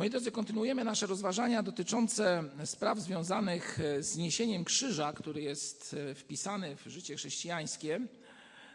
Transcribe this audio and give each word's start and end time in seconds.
Moi 0.00 0.10
drodzy, 0.10 0.30
kontynuujemy 0.30 0.84
nasze 0.84 1.06
rozważania 1.06 1.62
dotyczące 1.62 2.44
spraw 2.64 2.98
związanych 2.98 3.80
e, 3.80 4.02
z 4.02 4.16
niesieniem 4.16 4.64
krzyża, 4.64 5.12
który 5.12 5.42
jest 5.42 5.96
e, 6.10 6.14
wpisany 6.14 6.76
w 6.76 6.86
życie 6.86 7.16
chrześcijańskie 7.16 8.00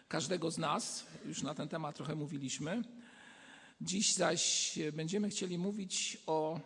każdego 0.07 0.51
z 0.51 0.57
nas. 0.57 1.05
Już 1.25 1.43
na 1.43 1.55
ten 1.55 1.67
temat 1.67 1.95
trochę 1.95 2.15
mówiliśmy. 2.15 2.81
Dziś 3.81 4.13
zaś 4.13 4.79
będziemy 4.93 5.29
chcieli 5.29 5.57
mówić 5.57 6.17
o 6.27 6.59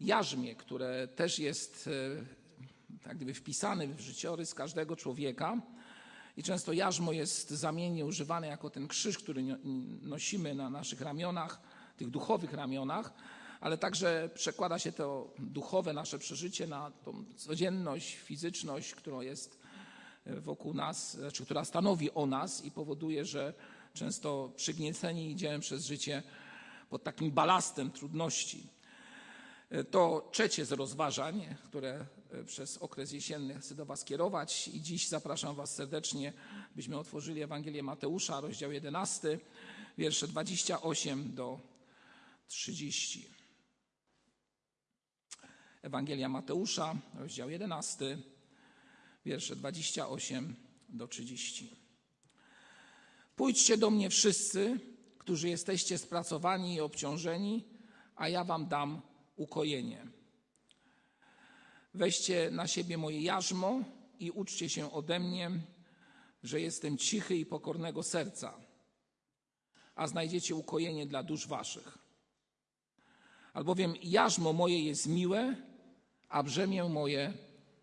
jarzmie, 0.00 0.54
które 0.54 1.08
też 1.08 1.38
jest 1.38 1.88
e, 1.88 3.00
tak 3.02 3.16
gdyby 3.16 3.34
wpisany 3.34 3.88
w 3.88 4.00
życiorys 4.00 4.54
każdego 4.54 4.96
człowieka. 4.96 5.62
I 6.36 6.42
często 6.42 6.72
jarzmo 6.72 7.12
jest 7.12 7.50
zamiennie 7.50 8.06
używane 8.06 8.46
jako 8.46 8.70
ten 8.70 8.88
krzyż, 8.88 9.18
który 9.18 9.42
nosimy 10.02 10.54
na 10.54 10.70
naszych 10.70 11.00
ramionach, 11.00 11.60
tych 11.96 12.10
duchowych 12.10 12.52
ramionach, 12.52 13.12
ale 13.60 13.78
także 13.78 14.30
przekłada 14.34 14.78
się 14.78 14.92
to 14.92 15.34
duchowe 15.38 15.92
nasze 15.92 16.18
przeżycie 16.18 16.66
na 16.66 16.90
tą 16.90 17.24
codzienność, 17.36 18.14
fizyczność, 18.14 18.94
która 18.94 19.22
jest 19.22 19.60
wokół 20.26 20.74
nas, 20.74 21.16
znaczy, 21.16 21.44
która 21.44 21.64
stanowi 21.64 22.10
o 22.10 22.26
nas 22.26 22.64
i 22.64 22.70
powoduje, 22.70 23.24
że 23.24 23.54
często 23.94 24.52
przygnieceni 24.56 25.30
idziemy 25.30 25.60
przez 25.60 25.86
życie 25.86 26.22
pod 26.90 27.04
takim 27.04 27.30
balastem 27.30 27.90
trudności. 27.90 28.66
To 29.90 30.28
trzecie 30.32 30.64
z 30.64 30.72
rozważań, 30.72 31.56
które 31.64 32.06
przez 32.46 32.78
okres 32.78 33.12
jesienny 33.12 33.58
chcę 33.60 33.74
do 33.74 33.84
Was 33.86 34.04
kierować 34.04 34.68
i 34.68 34.82
dziś 34.82 35.08
zapraszam 35.08 35.54
Was 35.54 35.74
serdecznie, 35.74 36.32
byśmy 36.76 36.98
otworzyli 36.98 37.42
Ewangelię 37.42 37.82
Mateusza, 37.82 38.40
rozdział 38.40 38.72
11, 38.72 39.38
wiersze 39.98 40.28
28 40.28 41.34
do 41.34 41.60
30. 42.48 43.39
Ewangelia 45.82 46.28
Mateusza, 46.28 46.96
rozdział 47.14 47.50
11, 47.50 48.18
wiersze 49.24 49.56
28 49.56 50.56
do 50.88 51.08
30. 51.08 51.76
Pójdźcie 53.36 53.76
do 53.76 53.90
mnie 53.90 54.10
wszyscy, 54.10 54.80
którzy 55.18 55.48
jesteście 55.48 55.98
spracowani 55.98 56.74
i 56.74 56.80
obciążeni, 56.80 57.64
a 58.16 58.28
ja 58.28 58.44
wam 58.44 58.68
dam 58.68 59.00
ukojenie. 59.36 60.06
Weźcie 61.94 62.50
na 62.50 62.66
siebie 62.66 62.98
moje 62.98 63.20
jarzmo 63.20 63.80
i 64.18 64.30
uczcie 64.30 64.68
się 64.68 64.92
ode 64.92 65.20
mnie, 65.20 65.50
że 66.42 66.60
jestem 66.60 66.98
cichy 66.98 67.36
i 67.36 67.46
pokornego 67.46 68.02
serca, 68.02 68.54
a 69.94 70.06
znajdziecie 70.06 70.54
ukojenie 70.54 71.06
dla 71.06 71.22
dusz 71.22 71.46
waszych. 71.46 71.98
Albowiem 73.52 73.94
jarzmo 74.02 74.52
moje 74.52 74.84
jest 74.84 75.06
miłe, 75.06 75.69
a 76.30 76.42
brzemię 76.42 76.84
moje 76.84 77.32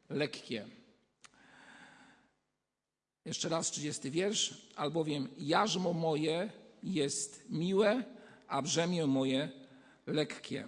lekkie. 0.10 0.68
Jeszcze 3.26 3.50
raz 3.50 3.72
30 3.72 4.12
wiersz. 4.12 4.68
Albowiem 4.76 5.28
jarzmo 5.38 5.94
moje 5.94 6.52
jest 6.84 7.46
miłe, 7.50 8.04
a 8.48 8.62
brzemię 8.62 9.08
moje 9.08 9.52
lekkie. 10.08 10.68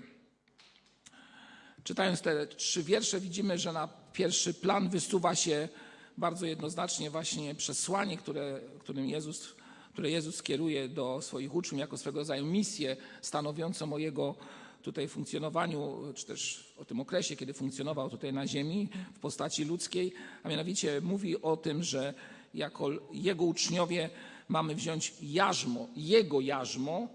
Czytając 1.83 2.21
te 2.21 2.47
trzy 2.47 2.83
wiersze, 2.83 3.19
widzimy, 3.19 3.57
że 3.57 3.73
na 3.73 3.87
pierwszy 4.13 4.53
plan 4.53 4.89
wysuwa 4.89 5.35
się 5.35 5.69
bardzo 6.17 6.45
jednoznacznie 6.45 7.09
właśnie 7.09 7.55
przesłanie, 7.55 8.17
które, 8.17 8.59
którym 8.79 9.09
Jezus, 9.09 9.55
które 9.93 10.11
Jezus 10.11 10.43
kieruje 10.43 10.89
do 10.89 11.21
swoich 11.21 11.55
uczniów 11.55 11.79
jako 11.79 11.97
swego 11.97 12.19
rodzaju 12.19 12.45
misję 12.45 12.97
stanowiącą 13.21 13.93
o 13.93 13.97
Jego 13.97 14.35
tutaj 14.81 15.07
funkcjonowaniu, 15.07 16.13
czy 16.15 16.25
też 16.25 16.73
o 16.77 16.85
tym 16.85 16.99
okresie, 16.99 17.35
kiedy 17.35 17.53
funkcjonował 17.53 18.09
tutaj 18.09 18.33
na 18.33 18.47
ziemi 18.47 18.89
w 19.13 19.19
postaci 19.19 19.65
ludzkiej, 19.65 20.13
a 20.43 20.49
mianowicie 20.49 21.01
mówi 21.01 21.41
o 21.41 21.57
tym, 21.57 21.83
że 21.83 22.13
jako 22.53 22.89
Jego 23.11 23.45
uczniowie 23.45 24.09
mamy 24.47 24.75
wziąć 24.75 25.13
jarzmo, 25.21 25.87
Jego 25.95 26.41
jarzmo, 26.41 27.07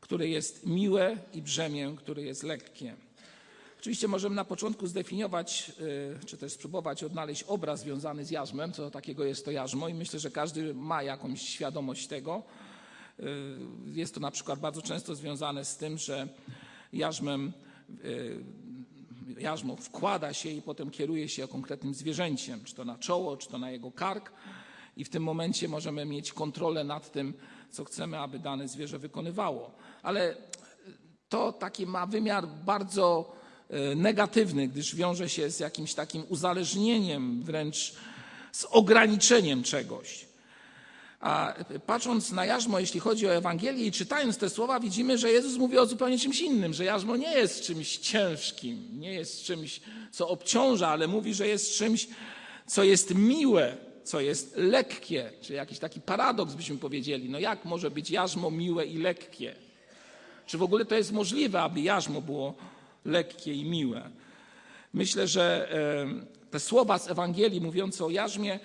które 0.00 0.28
jest 0.28 0.66
miłe 0.66 1.16
i 1.34 1.42
brzemię, 1.42 1.94
które 1.98 2.22
jest 2.22 2.42
lekkie. 2.42 2.96
Oczywiście 3.80 4.08
możemy 4.08 4.36
na 4.36 4.44
początku 4.44 4.86
zdefiniować, 4.86 5.72
y, 6.22 6.26
czy 6.26 6.36
też 6.36 6.52
spróbować 6.52 7.04
odnaleźć 7.04 7.42
obraz 7.42 7.80
związany 7.80 8.24
z 8.24 8.30
jarzmem, 8.30 8.72
co 8.72 8.90
takiego 8.90 9.24
jest 9.24 9.44
to 9.44 9.50
jarzmo 9.50 9.88
i 9.88 9.94
myślę, 9.94 10.18
że 10.20 10.30
każdy 10.30 10.74
ma 10.74 11.02
jakąś 11.02 11.42
świadomość 11.42 12.06
tego. 12.06 12.42
Y, 13.20 13.24
jest 13.92 14.14
to 14.14 14.20
na 14.20 14.30
przykład 14.30 14.60
bardzo 14.60 14.82
często 14.82 15.14
związane 15.14 15.64
z 15.64 15.76
tym, 15.76 15.98
że 15.98 16.28
jarzmem, 16.92 17.52
y, 18.04 18.44
jarzmo 19.38 19.76
wkłada 19.76 20.32
się 20.32 20.50
i 20.50 20.62
potem 20.62 20.90
kieruje 20.90 21.28
się 21.28 21.48
konkretnym 21.48 21.94
zwierzęciem, 21.94 22.64
czy 22.64 22.74
to 22.74 22.84
na 22.84 22.98
czoło, 22.98 23.36
czy 23.36 23.48
to 23.48 23.58
na 23.58 23.70
jego 23.70 23.90
kark 23.90 24.32
i 24.96 25.04
w 25.04 25.08
tym 25.08 25.22
momencie 25.22 25.68
możemy 25.68 26.04
mieć 26.04 26.32
kontrolę 26.32 26.84
nad 26.84 27.12
tym, 27.12 27.34
co 27.70 27.84
chcemy, 27.84 28.18
aby 28.18 28.38
dane 28.38 28.68
zwierzę 28.68 28.98
wykonywało. 28.98 29.70
Ale 30.02 30.36
to 31.28 31.52
taki 31.52 31.86
ma 31.86 32.06
wymiar 32.06 32.48
bardzo 32.48 33.32
E, 33.72 33.94
negatywny, 33.94 34.68
gdyż 34.68 34.94
wiąże 34.94 35.28
się 35.28 35.50
z 35.50 35.60
jakimś 35.60 35.94
takim 35.94 36.24
uzależnieniem, 36.28 37.42
wręcz 37.42 37.94
z 38.52 38.64
ograniczeniem 38.64 39.62
czegoś. 39.62 40.26
A 41.22 41.54
patrząc 41.86 42.32
na 42.32 42.46
jarzmo, 42.46 42.78
jeśli 42.78 43.00
chodzi 43.00 43.26
o 43.26 43.34
Ewangelię 43.34 43.86
i 43.86 43.92
czytając 43.92 44.38
te 44.38 44.50
słowa, 44.50 44.80
widzimy, 44.80 45.18
że 45.18 45.32
Jezus 45.32 45.56
mówi 45.56 45.78
o 45.78 45.86
zupełnie 45.86 46.18
czymś 46.18 46.40
innym, 46.40 46.74
że 46.74 46.84
jarzmo 46.84 47.16
nie 47.16 47.32
jest 47.32 47.62
czymś 47.62 47.96
ciężkim, 47.96 48.88
nie 48.92 49.12
jest 49.12 49.44
czymś, 49.44 49.80
co 50.10 50.28
obciąża, 50.28 50.88
ale 50.88 51.08
mówi, 51.08 51.34
że 51.34 51.48
jest 51.48 51.74
czymś, 51.74 52.08
co 52.66 52.84
jest 52.84 53.14
miłe, 53.14 53.76
co 54.04 54.20
jest 54.20 54.56
lekkie, 54.56 55.32
czy 55.40 55.52
jakiś 55.52 55.78
taki 55.78 56.00
paradoks 56.00 56.54
byśmy 56.54 56.78
powiedzieli. 56.78 57.30
No 57.30 57.38
jak 57.38 57.64
może 57.64 57.90
być 57.90 58.10
jarzmo 58.10 58.50
miłe 58.50 58.86
i 58.86 58.98
lekkie? 58.98 59.54
Czy 60.46 60.58
w 60.58 60.62
ogóle 60.62 60.84
to 60.84 60.94
jest 60.94 61.12
możliwe, 61.12 61.62
aby 61.62 61.80
jarzmo 61.80 62.20
było 62.20 62.54
lekkie 63.04 63.52
i 63.52 63.64
miłe. 63.64 64.10
Myślę, 64.94 65.28
że 65.28 65.68
te 66.50 66.60
słowa 66.60 66.98
z 66.98 67.10
Ewangelii 67.10 67.60
mówiące 67.60 68.04
o 68.04 68.10
jarzmie 68.10 68.60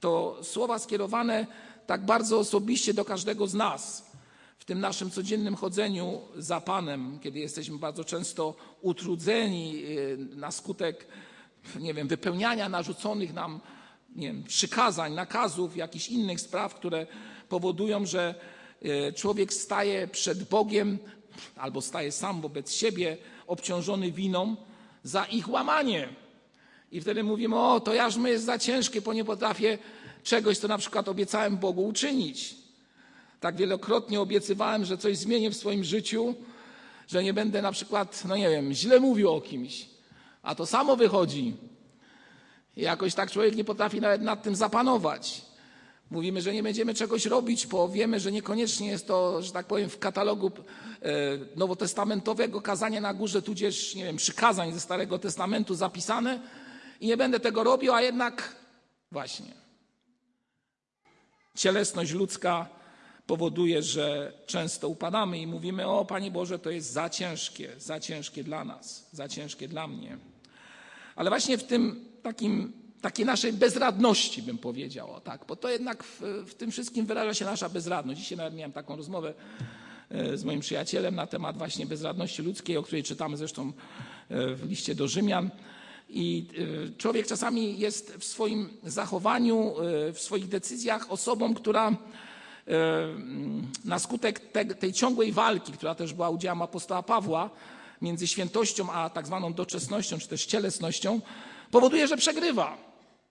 to 0.00 0.38
słowa 0.42 0.78
skierowane 0.78 1.46
tak 1.86 2.04
bardzo 2.04 2.38
osobiście 2.38 2.94
do 2.94 3.04
każdego 3.04 3.46
z 3.46 3.54
nas. 3.54 4.10
W 4.58 4.64
tym 4.64 4.80
naszym 4.80 5.10
codziennym 5.10 5.56
chodzeniu 5.56 6.20
za 6.36 6.60
Panem, 6.60 7.18
kiedy 7.22 7.38
jesteśmy 7.38 7.78
bardzo 7.78 8.04
często 8.04 8.54
utrudzeni 8.80 9.82
e, 9.84 10.16
na 10.36 10.50
skutek, 10.50 11.06
nie 11.80 11.94
wiem, 11.94 12.08
wypełniania 12.08 12.68
narzuconych 12.68 13.34
nam 13.34 13.60
nie 14.16 14.26
wiem, 14.26 14.44
przykazań, 14.44 15.12
nakazów, 15.12 15.76
jakichś 15.76 16.08
innych 16.08 16.40
spraw, 16.40 16.74
które 16.74 17.06
powodują, 17.48 18.06
że 18.06 18.34
e, 18.82 19.12
człowiek 19.12 19.52
staje 19.52 20.08
przed 20.08 20.48
Bogiem 20.48 20.98
albo 21.56 21.82
staje 21.82 22.12
sam 22.12 22.40
wobec 22.40 22.72
siebie 22.72 23.16
obciążony 23.46 24.12
winą 24.12 24.56
za 25.02 25.24
ich 25.24 25.48
łamanie. 25.48 26.08
I 26.92 27.00
wtedy 27.00 27.22
mówimy, 27.22 27.58
o, 27.58 27.80
to 27.80 27.94
jarzmo 27.94 28.28
jest 28.28 28.44
za 28.44 28.58
ciężkie, 28.58 29.00
bo 29.00 29.12
nie 29.12 29.24
potrafię 29.24 29.78
czegoś, 30.24 30.58
co 30.58 30.68
na 30.68 30.78
przykład 30.78 31.08
obiecałem 31.08 31.56
Bogu 31.56 31.86
uczynić. 31.86 32.56
Tak 33.40 33.56
wielokrotnie 33.56 34.20
obiecywałem, 34.20 34.84
że 34.84 34.98
coś 34.98 35.16
zmienię 35.16 35.50
w 35.50 35.56
swoim 35.56 35.84
życiu, 35.84 36.34
że 37.08 37.24
nie 37.24 37.34
będę 37.34 37.62
na 37.62 37.72
przykład, 37.72 38.22
no 38.24 38.36
nie 38.36 38.50
wiem, 38.50 38.72
źle 38.72 39.00
mówił 39.00 39.30
o 39.30 39.40
kimś, 39.40 39.86
a 40.42 40.54
to 40.54 40.66
samo 40.66 40.96
wychodzi. 40.96 41.56
Jakoś 42.76 43.14
tak 43.14 43.30
człowiek 43.30 43.56
nie 43.56 43.64
potrafi 43.64 44.00
nawet 44.00 44.22
nad 44.22 44.42
tym 44.42 44.56
zapanować. 44.56 45.42
Mówimy, 46.10 46.40
że 46.40 46.54
nie 46.54 46.62
będziemy 46.62 46.94
czegoś 46.94 47.26
robić, 47.26 47.66
bo 47.66 47.88
wiemy, 47.88 48.20
że 48.20 48.32
niekoniecznie 48.32 48.88
jest 48.88 49.06
to, 49.06 49.42
że 49.42 49.52
tak 49.52 49.66
powiem, 49.66 49.90
w 49.90 49.98
katalogu 49.98 50.50
e, 51.02 51.10
nowotestamentowego 51.56 52.60
kazania 52.60 53.00
na 53.00 53.14
górze, 53.14 53.42
tudzież, 53.42 53.94
nie 53.94 54.04
wiem, 54.04 54.16
przykazań 54.16 54.72
ze 54.72 54.80
Starego 54.80 55.18
Testamentu 55.18 55.74
zapisane 55.74 56.40
i 57.00 57.06
nie 57.06 57.16
będę 57.16 57.40
tego 57.40 57.64
robił, 57.64 57.92
a 57.92 58.02
jednak 58.02 58.56
właśnie. 59.12 59.63
Cielesność 61.54 62.12
ludzka 62.12 62.68
powoduje, 63.26 63.82
że 63.82 64.32
często 64.46 64.88
upadamy 64.88 65.38
i 65.38 65.46
mówimy: 65.46 65.86
O 65.86 66.04
Panie 66.04 66.30
Boże, 66.30 66.58
to 66.58 66.70
jest 66.70 66.92
za 66.92 67.10
ciężkie, 67.10 67.72
za 67.78 68.00
ciężkie 68.00 68.44
dla 68.44 68.64
nas, 68.64 69.08
za 69.12 69.28
ciężkie 69.28 69.68
dla 69.68 69.86
mnie. 69.86 70.18
Ale 71.16 71.30
właśnie 71.30 71.58
w 71.58 71.64
tym 71.64 72.04
takim 72.22 72.84
takiej 73.04 73.26
naszej 73.26 73.52
bezradności, 73.52 74.42
bym 74.42 74.58
powiedział, 74.58 75.20
tak, 75.24 75.44
bo 75.48 75.56
to 75.56 75.68
jednak 75.68 76.04
w, 76.04 76.20
w, 76.46 76.54
tym 76.54 76.70
wszystkim 76.70 77.06
wyraża 77.06 77.34
się 77.34 77.44
nasza 77.44 77.68
bezradność. 77.68 78.20
Dzisiaj 78.20 78.38
nawet 78.38 78.54
miałem 78.54 78.72
taką 78.72 78.96
rozmowę 78.96 79.34
e, 80.10 80.36
z 80.36 80.44
moim 80.44 80.60
przyjacielem 80.60 81.14
na 81.14 81.26
temat 81.26 81.58
właśnie 81.58 81.86
bezradności 81.86 82.42
ludzkiej, 82.42 82.76
o 82.76 82.82
której 82.82 83.02
czytamy 83.02 83.36
zresztą 83.36 83.72
e, 84.28 84.54
w 84.54 84.68
liście 84.68 84.94
do 84.94 85.08
Rzymian. 85.08 85.50
I 86.14 86.46
e, 86.48 86.98
człowiek 86.98 87.26
czasami 87.26 87.78
jest 87.78 88.16
w 88.16 88.24
swoim 88.24 88.68
zachowaniu, 88.82 89.74
w 90.12 90.20
swoich 90.20 90.48
decyzjach 90.48 91.12
osobą, 91.12 91.54
która 91.54 91.96
na 93.84 93.98
skutek 93.98 94.40
tej 94.78 94.92
ciągłej 94.92 95.32
walki, 95.32 95.72
która 95.72 95.94
też 95.94 96.12
była 96.12 96.30
udziałem 96.30 96.62
apostoła 96.62 97.02
Pawła, 97.02 97.50
między 98.02 98.26
świętością 98.26 98.92
a 98.92 99.10
tak 99.10 99.26
zwaną 99.26 99.54
doczesnością, 99.54 100.18
czy 100.18 100.28
też 100.28 100.46
cielesnością, 100.46 101.20
powoduje, 101.70 102.08
że 102.08 102.16
przegrywa. 102.16 102.76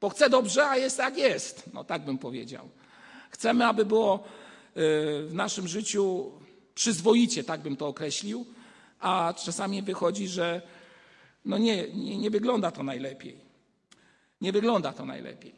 Bo 0.01 0.09
chce 0.09 0.29
dobrze, 0.29 0.67
a 0.67 0.77
jest 0.77 0.97
jak 0.97 1.17
jest. 1.17 1.63
No 1.73 1.83
tak 1.83 2.05
bym 2.05 2.17
powiedział. 2.17 2.69
Chcemy, 3.29 3.65
aby 3.65 3.85
było 3.85 4.15
y, 4.15 4.21
w 5.27 5.31
naszym 5.33 5.67
życiu 5.67 6.31
przyzwoicie, 6.75 7.43
tak 7.43 7.61
bym 7.61 7.77
to 7.77 7.87
określił, 7.87 8.45
a 8.99 9.33
czasami 9.45 9.81
wychodzi, 9.81 10.27
że 10.27 10.61
no 11.45 11.57
nie, 11.57 11.87
nie, 11.93 12.17
nie 12.17 12.29
wygląda 12.29 12.71
to 12.71 12.83
najlepiej. 12.83 13.37
Nie 14.41 14.51
wygląda 14.51 14.93
to 14.93 15.05
najlepiej. 15.05 15.53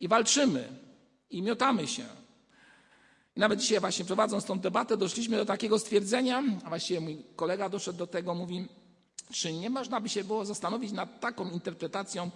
I 0.00 0.08
walczymy, 0.08 0.68
i 1.30 1.42
miotamy 1.42 1.86
się. 1.86 2.04
I 3.36 3.40
nawet 3.40 3.60
dzisiaj 3.60 3.80
właśnie 3.80 4.04
prowadząc 4.04 4.44
tą 4.44 4.58
debatę 4.58 4.96
doszliśmy 4.96 5.36
do 5.36 5.44
takiego 5.44 5.78
stwierdzenia, 5.78 6.42
a 6.64 6.68
właściwie 6.68 7.00
mój 7.00 7.22
kolega 7.36 7.68
doszedł 7.68 7.98
do 7.98 8.06
tego, 8.06 8.34
mówi, 8.34 8.68
czy 9.32 9.52
nie 9.52 9.70
można 9.70 10.00
by 10.00 10.08
się 10.08 10.24
było 10.24 10.44
zastanowić 10.44 10.92
nad 10.92 11.20
taką 11.20 11.50
interpretacją 11.50 12.30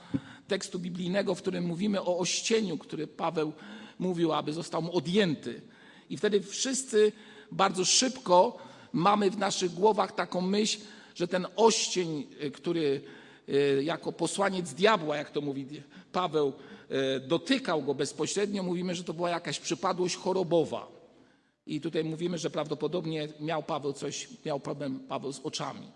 tekstu 0.49 0.79
biblijnego, 0.79 1.35
w 1.35 1.43
którym 1.43 1.64
mówimy 1.64 2.03
o 2.03 2.19
ościeniu, 2.19 2.79
który 2.79 3.06
Paweł 3.06 3.53
mówił, 3.99 4.32
aby 4.32 4.53
został 4.53 4.82
mu 4.82 4.96
odjęty. 4.96 5.62
I 6.11 6.17
wtedy 6.17 6.41
wszyscy 6.41 7.12
bardzo 7.53 7.85
szybko 7.85 8.58
mamy 8.93 9.31
w 9.31 9.38
naszych 9.38 9.75
głowach 9.75 10.12
taką 10.12 10.41
myśl, 10.41 10.81
że 11.15 11.29
ten 11.29 11.47
oścień, 11.57 12.27
y, 12.43 12.51
który 12.51 13.01
y, 13.49 13.83
jako 13.85 14.12
posłaniec 14.12 14.73
diabła, 14.73 15.17
jak 15.17 15.31
to 15.31 15.41
mówi 15.41 15.67
Paweł, 16.12 16.53
y, 17.17 17.21
dotykał 17.21 17.83
go 17.83 17.95
bezpośrednio, 17.95 18.62
mówimy, 18.62 18.95
że 18.95 19.05
to 19.05 19.15
była 19.15 19.31
jakaś 19.31 19.61
przypadłość 19.61 20.17
chorobowa. 20.17 20.89
I 21.67 21.81
tutaj 21.81 22.05
mówimy, 22.05 22.39
że 22.39 22.51
prawdopodobnie 22.51 23.29
miał 23.41 23.62
Paweł 23.62 23.93
coś, 23.93 24.29
miał 24.45 24.61
problem 24.61 25.01
Paweł 25.01 25.33
z 25.33 25.41
oczami. 25.41 25.87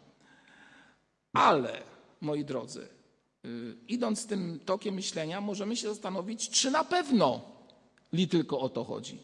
Ale, 1.33 1.83
moi 2.21 2.45
drodzy, 2.45 2.89
idąc 3.89 4.27
tym 4.27 4.61
tokiem 4.65 4.95
myślenia, 4.95 5.41
możemy 5.41 5.77
się 5.77 5.89
zastanowić, 5.89 6.51
czy 6.51 6.71
na 6.71 6.85
pewno 6.85 7.41
li 8.13 8.29
tylko 8.29 8.61
o 8.61 8.69
to 8.69 8.85
chodzi. 8.85 9.19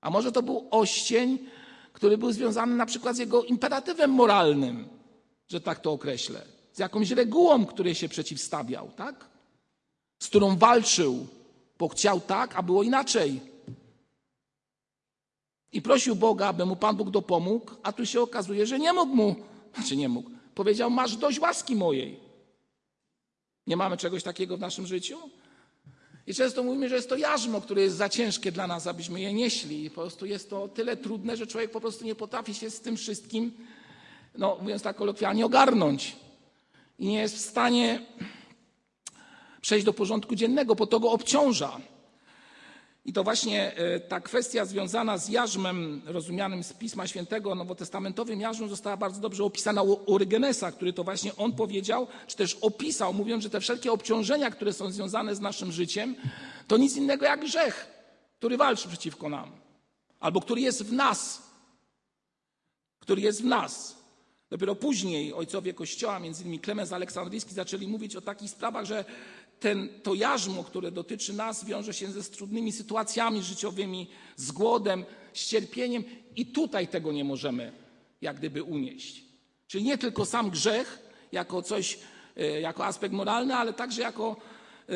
A 0.00 0.10
może 0.10 0.32
to 0.32 0.42
był 0.42 0.68
oścień, 0.70 1.38
który 1.92 2.18
był 2.18 2.32
związany 2.32 2.76
na 2.76 2.86
przykład 2.86 3.16
z 3.16 3.18
jego 3.18 3.44
imperatywem 3.44 4.10
moralnym, 4.10 4.88
że 5.48 5.60
tak 5.60 5.80
to 5.80 5.92
określę, 5.92 6.46
z 6.72 6.78
jakąś 6.78 7.10
regułą, 7.10 7.66
której 7.66 7.94
się 7.94 8.08
przeciwstawiał, 8.08 8.90
tak? 8.96 9.28
Z 10.18 10.26
którą 10.26 10.56
walczył, 10.56 11.26
bo 11.78 11.88
chciał 11.88 12.20
tak, 12.20 12.56
a 12.56 12.62
było 12.62 12.82
inaczej. 12.82 13.40
I 15.72 15.82
prosił 15.82 16.16
Boga, 16.16 16.46
aby 16.46 16.66
mu 16.66 16.76
Pan 16.76 16.96
Bóg 16.96 17.10
dopomógł, 17.10 17.70
a 17.82 17.92
tu 17.92 18.06
się 18.06 18.20
okazuje, 18.20 18.66
że 18.66 18.78
nie 18.78 18.92
mógł 18.92 19.14
mu, 19.14 19.36
znaczy 19.74 19.96
nie 19.96 20.08
mógł. 20.08 20.30
Powiedział: 20.54 20.90
Masz 20.90 21.16
dość 21.16 21.40
łaski 21.40 21.76
mojej. 21.76 22.20
Nie 23.66 23.76
mamy 23.76 23.96
czegoś 23.96 24.22
takiego 24.22 24.56
w 24.56 24.60
naszym 24.60 24.86
życiu? 24.86 25.18
I 26.26 26.34
często 26.34 26.62
mówimy, 26.62 26.88
że 26.88 26.94
jest 26.94 27.08
to 27.08 27.16
jarzmo, 27.16 27.60
które 27.60 27.82
jest 27.82 27.96
za 27.96 28.08
ciężkie 28.08 28.52
dla 28.52 28.66
nas, 28.66 28.86
abyśmy 28.86 29.20
je 29.20 29.32
nieśli. 29.32 29.84
I 29.84 29.90
po 29.90 30.00
prostu 30.00 30.26
jest 30.26 30.50
to 30.50 30.68
tyle 30.68 30.96
trudne, 30.96 31.36
że 31.36 31.46
człowiek 31.46 31.70
po 31.70 31.80
prostu 31.80 32.04
nie 32.04 32.14
potrafi 32.14 32.54
się 32.54 32.70
z 32.70 32.80
tym 32.80 32.96
wszystkim, 32.96 33.52
no 34.38 34.58
mówiąc 34.60 34.82
tak 34.82 34.96
kolokwialnie, 34.96 35.46
ogarnąć. 35.46 36.16
I 36.98 37.06
nie 37.06 37.18
jest 37.18 37.36
w 37.36 37.40
stanie 37.40 38.06
przejść 39.60 39.86
do 39.86 39.92
porządku 39.92 40.34
dziennego, 40.34 40.74
bo 40.74 40.86
to 40.86 41.00
go 41.00 41.10
obciąża. 41.10 41.80
I 43.04 43.12
to 43.12 43.24
właśnie 43.24 43.76
e, 43.76 44.00
ta 44.00 44.20
kwestia 44.20 44.64
związana 44.64 45.18
z 45.18 45.28
jarzmem 45.28 46.02
rozumianym 46.06 46.64
z 46.64 46.72
Pisma 46.72 47.06
Świętego, 47.06 47.54
nowotestamentowym 47.54 48.40
jarzmem 48.40 48.68
została 48.68 48.96
bardzo 48.96 49.20
dobrze 49.20 49.44
opisana 49.44 49.82
u 49.82 50.14
Orygenesa, 50.14 50.72
który 50.72 50.92
to 50.92 51.04
właśnie 51.04 51.36
on 51.36 51.52
powiedział, 51.52 52.06
czy 52.26 52.36
też 52.36 52.54
opisał, 52.54 53.14
mówiąc, 53.14 53.42
że 53.42 53.50
te 53.50 53.60
wszelkie 53.60 53.92
obciążenia, 53.92 54.50
które 54.50 54.72
są 54.72 54.90
związane 54.90 55.36
z 55.36 55.40
naszym 55.40 55.72
życiem, 55.72 56.14
to 56.68 56.76
nic 56.76 56.96
innego 56.96 57.24
jak 57.24 57.40
grzech, 57.40 57.86
który 58.38 58.56
walczy 58.56 58.88
przeciwko 58.88 59.28
nam, 59.28 59.50
albo 60.20 60.40
który 60.40 60.60
jest 60.60 60.82
w 60.82 60.92
nas, 60.92 61.42
który 63.00 63.22
jest 63.22 63.42
w 63.42 63.44
nas. 63.44 64.01
Dopiero 64.52 64.74
później 64.74 65.32
ojcowie 65.32 65.74
Kościoła, 65.74 66.20
między 66.20 66.42
innymi 66.42 66.58
Klemens 66.60 66.92
Aleksandryjski, 66.92 67.54
zaczęli 67.54 67.86
mówić 67.86 68.16
o 68.16 68.20
takich 68.20 68.50
sprawach, 68.50 68.84
że 68.84 69.04
ten, 69.60 69.88
to 70.02 70.14
jarzmo, 70.14 70.64
które 70.64 70.90
dotyczy 70.90 71.32
nas, 71.32 71.64
wiąże 71.64 71.94
się 71.94 72.12
ze 72.12 72.22
trudnymi 72.22 72.72
sytuacjami 72.72 73.42
życiowymi, 73.42 74.08
z 74.36 74.52
głodem, 74.52 75.04
z 75.32 75.46
cierpieniem 75.46 76.04
i 76.36 76.46
tutaj 76.46 76.88
tego 76.88 77.12
nie 77.12 77.24
możemy 77.24 77.72
jak 78.22 78.36
gdyby 78.36 78.62
unieść. 78.62 79.24
Czyli 79.66 79.84
nie 79.84 79.98
tylko 79.98 80.24
sam 80.24 80.50
grzech 80.50 80.98
jako 81.32 81.62
coś, 81.62 81.98
e, 82.36 82.60
jako 82.60 82.86
aspekt 82.86 83.14
moralny, 83.14 83.54
ale 83.54 83.72
także 83.72 84.02
jako 84.02 84.36
y, 84.90 84.94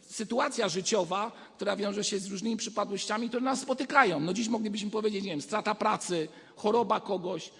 sytuacja 0.00 0.68
życiowa, 0.68 1.32
która 1.56 1.76
wiąże 1.76 2.04
się 2.04 2.18
z 2.18 2.26
różnymi 2.26 2.56
przypadłościami, 2.56 3.28
które 3.28 3.42
nas 3.42 3.60
spotykają. 3.60 4.20
No 4.20 4.32
dziś 4.32 4.48
moglibyśmy 4.48 4.90
powiedzieć, 4.90 5.24
nie 5.24 5.30
wiem, 5.30 5.42
strata 5.42 5.74
pracy, 5.74 6.28
choroba 6.56 7.00
kogoś, 7.00 7.50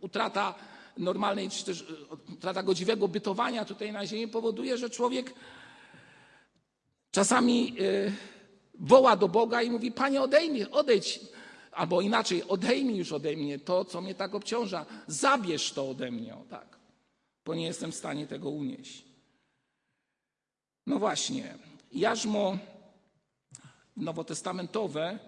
utrata 0.00 0.54
normalnej, 0.98 1.50
czy 1.50 1.64
też 1.64 1.82
e, 1.82 2.32
utrata 2.32 2.62
godziwego 2.62 3.08
bytowania 3.08 3.64
tutaj 3.64 3.92
na 3.92 4.06
ziemi 4.06 4.28
powoduje, 4.28 4.78
że 4.78 4.90
człowiek 4.90 5.34
czasami 7.10 7.76
e, 7.80 8.12
woła 8.74 9.16
do 9.16 9.28
Boga 9.28 9.62
i 9.62 9.70
mówi, 9.70 9.92
Panie 9.92 10.22
odejmij, 10.22 10.64
odejdź, 10.70 11.20
albo 11.72 12.00
inaczej, 12.00 12.48
odejmij 12.48 12.96
już 12.96 13.12
ode 13.12 13.36
mnie 13.36 13.58
to, 13.58 13.84
co 13.84 14.00
mnie 14.00 14.14
tak 14.14 14.34
obciąża, 14.34 14.86
zabierz 15.06 15.72
to 15.72 15.90
ode 15.90 16.10
mnie, 16.10 16.34
o 16.34 16.44
tak, 16.50 16.78
bo 17.44 17.54
nie 17.54 17.66
jestem 17.66 17.92
w 17.92 17.96
stanie 17.96 18.26
tego 18.26 18.50
unieść. 18.50 19.04
No 20.86 20.98
właśnie, 20.98 21.58
jarzmo 21.92 22.58
nowotestamentowe 23.96 25.18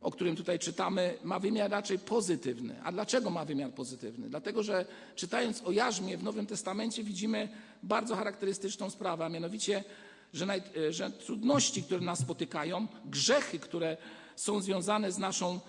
o 0.00 0.10
którym 0.10 0.36
tutaj 0.36 0.58
czytamy, 0.58 1.18
ma 1.24 1.38
wymiar 1.38 1.70
raczej 1.70 1.98
pozytywny. 1.98 2.82
A 2.82 2.92
dlaczego 2.92 3.30
ma 3.30 3.44
wymiar 3.44 3.72
pozytywny? 3.72 4.28
Dlatego, 4.28 4.62
że 4.62 4.86
czytając 5.16 5.62
o 5.62 5.72
jarzmie 5.72 6.18
w 6.18 6.22
Nowym 6.22 6.46
Testamencie 6.46 7.04
widzimy 7.04 7.48
bardzo 7.82 8.16
charakterystyczną 8.16 8.90
sprawę, 8.90 9.24
a 9.24 9.28
mianowicie, 9.28 9.84
że, 10.32 10.46
naj, 10.46 10.62
że 10.90 11.10
trudności, 11.10 11.82
które 11.82 12.00
nas 12.00 12.18
spotykają, 12.18 12.86
grzechy, 13.04 13.58
które 13.58 13.96
są 14.36 14.60
związane 14.60 15.12
z 15.12 15.18
naszą 15.18 15.60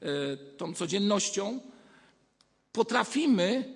e, 0.00 0.36
tą 0.36 0.74
codziennością, 0.74 1.60
potrafimy 2.72 3.74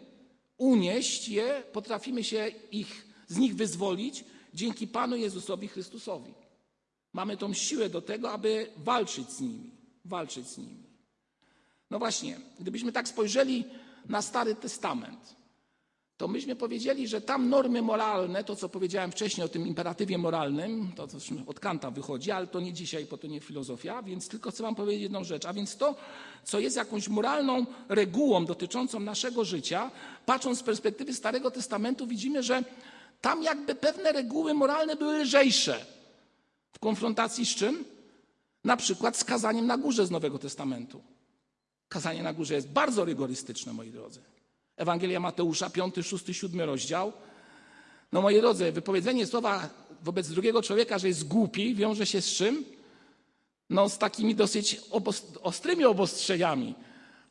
unieść 0.59 1.29
je, 1.29 1.63
potrafimy 1.73 2.25
się 2.25 2.51
ich, 2.73 3.07
z 3.29 3.37
nich 3.37 3.57
wyzwolić 3.57 4.25
dzięki 4.55 4.87
Panu 4.87 5.17
Jezusowi 5.17 5.69
Chrystusowi. 5.69 6.35
Mamy 7.13 7.37
tą 7.37 7.55
siłę 7.55 7.89
do 7.89 8.03
tego, 8.03 8.33
aby 8.33 8.67
walczyć 8.77 9.31
z 9.31 9.41
nimi 9.41 9.80
walczyć 10.11 10.49
z 10.49 10.59
nimi. 10.59 10.83
No 11.91 11.99
właśnie, 11.99 12.41
gdybyśmy 12.61 12.93
tak 12.93 13.09
spojrzeli 13.09 13.65
na 14.09 14.23
Stary 14.23 14.55
Testament, 14.55 15.37
to 16.21 16.29
myśmy 16.29 16.57
powiedzieli, 16.57 17.09
że 17.09 17.21
tam 17.21 17.49
normy 17.49 17.83
moralne, 17.83 18.45
to 18.45 18.57
co 18.57 18.69
powiedziałem 18.69 19.13
wcześniej 19.13 19.45
o 19.45 19.49
tym 19.49 19.67
imperatywie 19.67 20.19
moralnym, 20.19 20.93
to 20.97 21.09
od 21.47 21.61
Kanta 21.61 21.91
wychodzi, 21.91 22.31
ale 22.31 22.47
to 22.47 22.61
nie 22.61 22.73
dzisiaj, 22.73 23.05
bo 23.05 23.19
to 23.19 23.27
nie 23.27 23.41
filozofia, 23.41 24.03
więc 24.03 24.29
tylko 24.29 24.51
chcę 24.51 24.63
Wam 24.63 24.75
powiedzieć 24.75 25.03
jedną 25.03 25.25
rzecz. 25.25 25.45
A 25.45 25.53
więc 25.53 25.77
to, 25.77 25.95
co 26.45 26.61
jest 26.61 26.77
jakąś 26.77 27.09
moralną 27.09 27.67
regułą 27.89 28.45
dotyczącą 28.45 29.01
naszego 29.01 29.45
życia, 29.45 29.91
patrząc 30.27 30.59
z 30.59 30.63
perspektywy 30.63 31.15
Starego 31.15 31.51
Testamentu, 31.51 32.07
widzimy, 32.07 32.43
że 32.43 32.65
tam 33.21 33.43
jakby 33.43 33.75
pewne 33.75 34.13
reguły 34.13 34.55
moralne 34.55 34.97
były 34.97 35.19
lżejsze. 35.19 35.87
W 36.73 36.79
konfrontacji 36.79 37.47
z 37.47 37.55
czym? 37.55 37.85
Na 38.65 38.77
przykład 38.77 39.17
z 39.17 39.25
kazaniem 39.25 39.67
na 39.67 39.79
górze 39.79 40.07
z 40.07 40.11
Nowego 40.11 40.39
Testamentu. 40.39 41.03
Kazanie 41.89 42.23
na 42.23 42.33
górze 42.33 42.55
jest 42.55 42.69
bardzo 42.69 43.05
rygorystyczne, 43.05 43.73
moi 43.73 43.91
drodzy. 43.91 44.21
Ewangelia 44.77 45.21
Mateusza, 45.21 45.71
5, 45.71 45.95
6, 46.03 46.25
7 46.33 46.61
rozdział. 46.61 47.13
No 48.13 48.23
moi 48.23 48.41
drodzy, 48.41 48.73
wypowiedzenie 48.73 49.27
słowa 49.27 49.69
wobec 50.03 50.29
drugiego 50.29 50.63
człowieka, 50.63 50.99
że 50.99 51.09
jest 51.09 51.29
głupi, 51.29 51.75
wiąże 51.75 52.07
się 52.07 52.23
z 52.23 52.35
czym? 52.35 52.65
No 53.71 53.89
z 53.89 53.99
takimi 53.99 54.35
dosyć 54.35 54.81
ostrymi 55.43 55.85
obostrzeniami. 55.85 56.75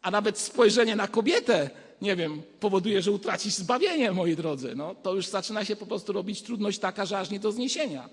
A 0.01 0.12
nawet 0.12 0.39
spojrzenie 0.39 0.95
na 0.95 1.07
kobietę, 1.07 1.69
nie 2.01 2.15
wiem, 2.15 2.41
powoduje, 2.59 3.01
że 3.01 3.12
utracisz 3.12 3.53
zbawienie, 3.53 4.12
moi 4.12 4.36
drodzy. 4.36 4.75
No, 4.75 4.95
to 4.95 5.15
już 5.15 5.27
zaczyna 5.27 5.65
się 5.65 5.75
po 5.75 5.86
prostu 5.86 6.13
robić 6.13 6.41
trudność 6.41 6.79
taka, 6.79 7.05
że 7.05 7.19
aż 7.19 7.29
nie 7.29 7.39
do 7.39 7.51
zniesienia. 7.51 8.09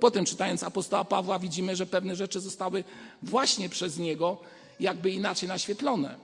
Potem 0.00 0.24
czytając 0.24 0.62
apostoła 0.62 1.04
Pawła 1.04 1.38
widzimy, 1.38 1.76
że 1.76 1.86
pewne 1.86 2.16
rzeczy 2.16 2.40
zostały 2.40 2.84
właśnie 3.22 3.68
przez 3.68 3.98
niego 3.98 4.40
jakby 4.80 5.10
inaczej 5.10 5.48
naświetlone. 5.48 6.18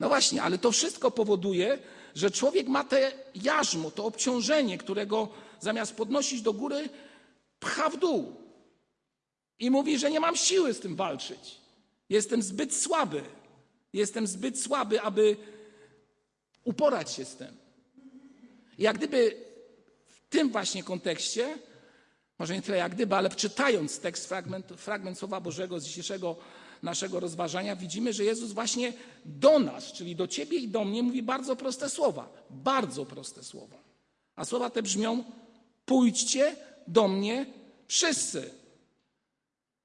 No 0.00 0.08
właśnie, 0.08 0.42
ale 0.42 0.58
to 0.58 0.72
wszystko 0.72 1.10
powoduje, 1.10 1.78
że 2.14 2.30
człowiek 2.30 2.68
ma 2.68 2.84
te 2.84 3.12
jarzmo, 3.34 3.90
to 3.90 4.04
obciążenie, 4.04 4.78
którego 4.78 5.28
zamiast 5.60 5.94
podnosić 5.94 6.42
do 6.42 6.52
góry, 6.52 6.88
pcha 7.60 7.90
w 7.90 7.96
dół. 7.96 8.36
I 9.58 9.70
mówi, 9.70 9.98
że 9.98 10.10
nie 10.10 10.20
mam 10.20 10.36
siły 10.36 10.74
z 10.74 10.80
tym 10.80 10.96
walczyć. 10.96 11.60
Jestem 12.08 12.42
zbyt 12.42 12.76
słaby. 12.76 13.22
Jestem 13.92 14.26
zbyt 14.26 14.62
słaby, 14.62 15.00
aby 15.00 15.36
uporać 16.64 17.12
się 17.12 17.24
z 17.24 17.36
tym. 17.36 17.56
Jak 18.78 18.98
gdyby 18.98 19.36
w 20.06 20.28
tym 20.28 20.50
właśnie 20.50 20.82
kontekście, 20.82 21.58
może 22.40 22.54
nie 22.54 22.62
tyle 22.62 22.78
jak 22.78 22.94
gdyby, 22.94 23.16
ale 23.16 23.30
czytając 23.30 23.98
tekst, 23.98 24.28
fragment, 24.28 24.66
fragment 24.76 25.18
Słowa 25.18 25.40
Bożego 25.40 25.80
z 25.80 25.84
dzisiejszego 25.84 26.36
naszego 26.82 27.20
rozważania, 27.20 27.76
widzimy, 27.76 28.12
że 28.12 28.24
Jezus 28.24 28.52
właśnie 28.52 28.92
do 29.24 29.58
nas, 29.58 29.92
czyli 29.92 30.16
do 30.16 30.28
ciebie 30.28 30.58
i 30.58 30.68
do 30.68 30.84
mnie, 30.84 31.02
mówi 31.02 31.22
bardzo 31.22 31.56
proste 31.56 31.90
słowa. 31.90 32.32
Bardzo 32.50 33.06
proste 33.06 33.42
słowa. 33.42 33.76
A 34.36 34.44
słowa 34.44 34.70
te 34.70 34.82
brzmią: 34.82 35.24
pójdźcie 35.84 36.56
do 36.86 37.08
mnie 37.08 37.46
wszyscy. 37.86 38.50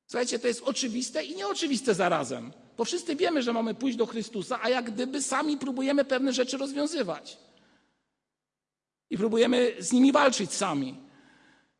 Słuchajcie, 0.07 0.39
to 0.39 0.47
jest 0.47 0.62
oczywiste 0.63 1.25
i 1.25 1.35
nieoczywiste 1.35 1.93
zarazem. 1.93 2.53
Bo 2.77 2.85
wszyscy 2.85 3.15
wiemy, 3.15 3.43
że 3.43 3.53
mamy 3.53 3.74
pójść 3.74 3.97
do 3.97 4.05
Chrystusa, 4.05 4.59
a 4.62 4.69
jak 4.69 4.91
gdyby 4.91 5.21
sami 5.21 5.57
próbujemy 5.57 6.05
pewne 6.05 6.33
rzeczy 6.33 6.57
rozwiązywać. 6.57 7.38
I 9.09 9.17
próbujemy 9.17 9.75
z 9.79 9.91
nimi 9.91 10.12
walczyć 10.12 10.53
sami. 10.53 11.04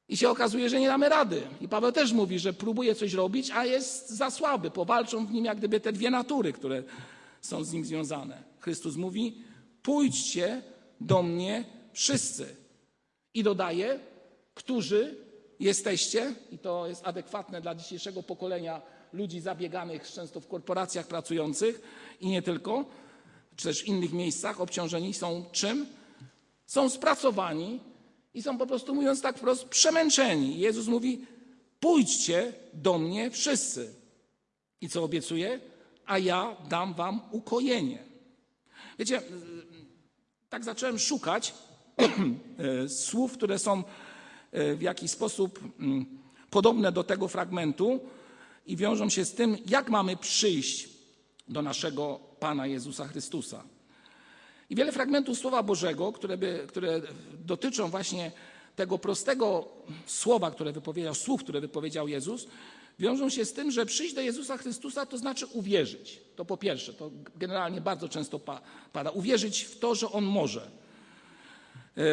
I 0.10 0.18
się 0.18 0.30
okazuje, 0.30 0.70
że 0.70 0.80
nie 0.80 0.88
damy 0.88 1.10
rady. 1.10 1.42
I 1.62 1.68
Paweł 1.68 1.92
też 1.92 2.14
mówi, 2.14 2.40
że 2.40 2.54
próbuje 2.54 2.96
coś 2.96 3.14
robić, 3.14 3.52
a 3.52 3.66
jest 3.66 4.10
za 4.10 4.30
słaby. 4.32 4.72
Powalczą 4.72 5.26
w 5.26 5.32
nim 5.32 5.46
jak 5.46 5.58
gdyby 5.58 5.80
te 5.80 5.92
dwie 5.92 6.10
natury, 6.10 6.54
które 6.54 6.84
są 7.42 7.64
z 7.64 7.74
nim 7.74 7.86
związane. 7.86 8.44
Chrystus 8.60 8.96
mówi: 8.96 9.44
pójdźcie 9.82 10.62
do 11.02 11.24
mnie 11.24 11.66
wszyscy. 11.94 12.56
I 13.34 13.44
dodaje, 13.44 14.00
którzy 14.54 15.18
jesteście, 15.60 16.36
i 16.52 16.58
to 16.58 16.88
jest 16.88 17.08
adekwatne 17.08 17.62
dla 17.62 17.76
dzisiejszego 17.76 18.24
pokolenia 18.24 18.82
ludzi 19.14 19.40
zabieganych, 19.40 20.12
często 20.12 20.40
w 20.40 20.48
korporacjach 20.48 21.08
pracujących 21.08 21.82
i 22.22 22.28
nie 22.28 22.42
tylko, 22.42 22.86
czy 23.56 23.68
też 23.68 23.84
w 23.84 23.88
innych 23.88 24.14
miejscach, 24.14 24.62
obciążeni 24.62 25.14
są 25.14 25.46
czym? 25.52 25.86
Są 26.66 26.90
spracowani 26.90 27.80
i 28.36 28.42
są 28.42 28.58
po 28.58 28.68
prostu, 28.68 28.96
mówiąc 28.96 29.22
tak 29.22 29.38
wprost, 29.38 29.66
przemęczeni. 29.66 30.60
Jezus 30.60 30.88
mówi: 30.88 31.26
pójdźcie 31.80 32.54
do 32.74 32.98
mnie 32.98 33.32
wszyscy. 33.32 33.94
I 34.82 34.90
co 34.90 35.04
obiecuje? 35.04 35.60
A 36.06 36.18
ja 36.18 36.56
dam 36.70 36.94
wam 36.94 37.22
ukojenie. 37.32 38.04
Wiecie, 39.00 39.22
tak 40.50 40.64
zacząłem 40.64 41.00
szukać 41.00 41.54
słów, 43.08 43.34
które 43.34 43.60
są 43.60 43.84
w 44.52 44.82
jakiś 44.82 45.12
sposób 45.12 45.60
mm, 45.80 46.06
podobne 46.50 46.92
do 46.92 47.04
tego 47.04 47.28
fragmentu 47.28 48.00
i 48.66 48.76
wiążą 48.76 49.10
się 49.10 49.26
z 49.26 49.34
tym, 49.34 49.58
jak 49.66 49.90
mamy 49.90 50.18
przyjść 50.18 50.90
do 51.48 51.62
naszego 51.62 52.20
Pana 52.40 52.68
Jezusa 52.68 53.08
Chrystusa. 53.08 53.64
I 54.70 54.76
wiele 54.76 54.92
fragmentów 54.92 55.38
Słowa 55.40 55.64
Bożego, 55.64 56.12
które, 56.12 56.38
by, 56.38 56.64
które 56.68 57.02
dotyczą 57.46 57.88
właśnie 57.88 58.32
tego 58.76 58.98
prostego 58.98 59.68
słowa, 60.06 60.52
które 60.52 60.72
wypowiedział, 60.72 61.16
słów, 61.16 61.44
które 61.44 61.62
wypowiedział 61.62 62.08
Jezus, 62.08 62.48
wiążą 63.00 63.30
się 63.30 63.46
z 63.46 63.54
tym, 63.54 63.72
że 63.72 63.86
przyjść 63.86 64.16
do 64.16 64.22
Jezusa 64.22 64.58
Chrystusa 64.58 65.06
to 65.06 65.18
znaczy 65.18 65.46
uwierzyć. 65.46 66.20
To 66.36 66.46
po 66.46 66.58
pierwsze, 66.58 66.94
to 66.94 67.12
generalnie 67.36 67.82
bardzo 67.82 68.10
często 68.10 68.40
pada. 68.94 69.12
Uwierzyć 69.12 69.62
w 69.62 69.80
to, 69.80 69.96
że 69.96 70.12
On 70.12 70.24
może. 70.24 70.72
E, 71.98 72.04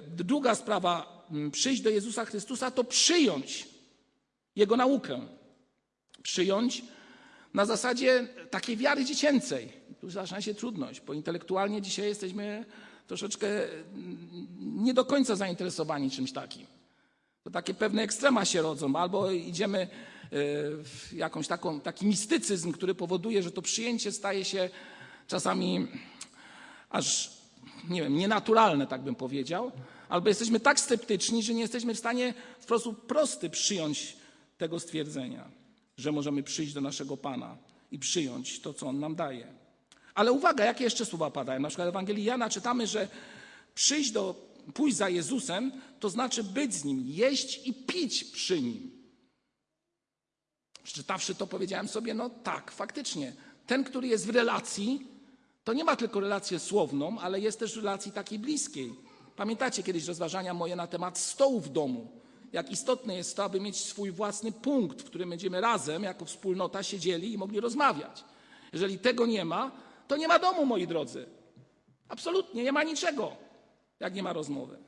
druga 0.00 0.54
sprawa, 0.54 1.26
przyjść 1.52 1.82
do 1.82 1.90
Jezusa 1.90 2.24
Chrystusa 2.24 2.70
to 2.70 2.84
przyjąć 2.84 3.68
Jego 4.56 4.76
naukę. 4.76 5.26
Przyjąć 6.22 6.82
na 7.54 7.66
zasadzie 7.66 8.28
takiej 8.50 8.76
wiary 8.76 9.04
dziecięcej. 9.04 9.72
Tu 10.00 10.10
zaczyna 10.10 10.40
się 10.40 10.54
trudność, 10.54 11.00
bo 11.00 11.12
intelektualnie 11.12 11.82
dzisiaj 11.82 12.06
jesteśmy 12.06 12.64
troszeczkę 13.06 13.48
nie 14.58 14.94
do 14.94 15.04
końca 15.04 15.36
zainteresowani 15.36 16.10
czymś 16.10 16.32
takim. 16.32 16.66
To 17.42 17.50
takie 17.50 17.74
pewne 17.74 18.02
ekstrema 18.02 18.44
się 18.44 18.62
rodzą, 18.62 18.96
albo 18.96 19.30
idziemy 19.30 19.78
e, 19.78 19.88
w 20.84 21.12
jakąś 21.12 21.48
taką, 21.48 21.80
taki 21.80 22.06
mistycyzm, 22.06 22.72
który 22.72 22.94
powoduje, 22.94 23.42
że 23.42 23.50
to 23.50 23.62
przyjęcie 23.62 24.12
staje 24.12 24.44
się 24.44 24.70
czasami 25.26 25.86
aż, 26.90 27.32
nie 27.88 28.02
wiem, 28.02 28.16
nienaturalne, 28.16 28.86
tak 28.86 29.02
bym 29.02 29.14
powiedział, 29.14 29.72
albo 30.08 30.28
jesteśmy 30.28 30.60
tak 30.60 30.80
sceptyczni, 30.80 31.42
że 31.42 31.54
nie 31.54 31.60
jesteśmy 31.60 31.94
w 31.94 31.98
stanie 31.98 32.34
w 32.58 32.64
sposób 32.64 33.06
prosty 33.06 33.50
przyjąć 33.50 34.16
tego 34.58 34.80
stwierdzenia, 34.80 35.50
że 35.96 36.12
możemy 36.12 36.42
przyjść 36.42 36.72
do 36.72 36.80
naszego 36.80 37.16
Pana 37.16 37.56
i 37.90 37.98
przyjąć 37.98 38.60
to, 38.60 38.74
co 38.74 38.86
On 38.86 38.98
nam 38.98 39.14
daje. 39.14 39.55
Ale 40.16 40.32
uwaga, 40.32 40.64
jakie 40.64 40.84
jeszcze 40.84 41.04
słowa 41.04 41.30
padają? 41.30 41.60
Na 41.60 41.68
przykład 41.68 41.88
w 41.88 41.94
Ewangelii 41.94 42.24
Jana 42.24 42.50
czytamy, 42.50 42.86
że 42.86 43.08
przyjść 43.74 44.10
do, 44.10 44.34
pójść 44.74 44.96
za 44.96 45.08
Jezusem, 45.08 45.72
to 46.00 46.10
znaczy 46.10 46.44
być 46.44 46.74
z 46.74 46.84
Nim, 46.84 47.02
jeść 47.06 47.66
i 47.66 47.74
pić 47.74 48.24
przy 48.24 48.62
Nim. 48.62 48.90
Przeczytawszy 50.84 51.34
to, 51.34 51.46
powiedziałem 51.46 51.88
sobie, 51.88 52.14
no 52.14 52.30
tak, 52.30 52.70
faktycznie. 52.70 53.32
Ten, 53.66 53.84
który 53.84 54.08
jest 54.08 54.26
w 54.26 54.30
relacji, 54.30 55.06
to 55.64 55.72
nie 55.72 55.84
ma 55.84 55.96
tylko 55.96 56.20
relację 56.20 56.58
słowną, 56.58 57.18
ale 57.20 57.40
jest 57.40 57.58
też 57.58 57.76
relacji 57.76 58.12
takiej 58.12 58.38
bliskiej. 58.38 58.94
Pamiętacie 59.36 59.82
kiedyś 59.82 60.06
rozważania 60.06 60.54
moje 60.54 60.76
na 60.76 60.86
temat 60.86 61.18
stołu 61.18 61.60
w 61.60 61.68
domu? 61.68 62.10
Jak 62.52 62.70
istotne 62.70 63.16
jest 63.16 63.36
to, 63.36 63.44
aby 63.44 63.60
mieć 63.60 63.76
swój 63.76 64.10
własny 64.10 64.52
punkt, 64.52 65.02
w 65.02 65.04
którym 65.04 65.30
będziemy 65.30 65.60
razem, 65.60 66.02
jako 66.02 66.24
wspólnota, 66.24 66.82
siedzieli 66.82 67.32
i 67.32 67.38
mogli 67.38 67.60
rozmawiać. 67.60 68.24
Jeżeli 68.72 68.98
tego 68.98 69.26
nie 69.26 69.44
ma, 69.44 69.85
to 70.08 70.16
nie 70.16 70.28
ma 70.28 70.38
domu, 70.38 70.66
moi 70.66 70.86
drodzy. 70.86 71.26
Absolutnie, 72.08 72.64
nie 72.64 72.72
ma 72.72 72.82
niczego, 72.82 73.36
jak 74.00 74.14
nie 74.14 74.22
ma 74.22 74.32
rozmowy. 74.32 74.78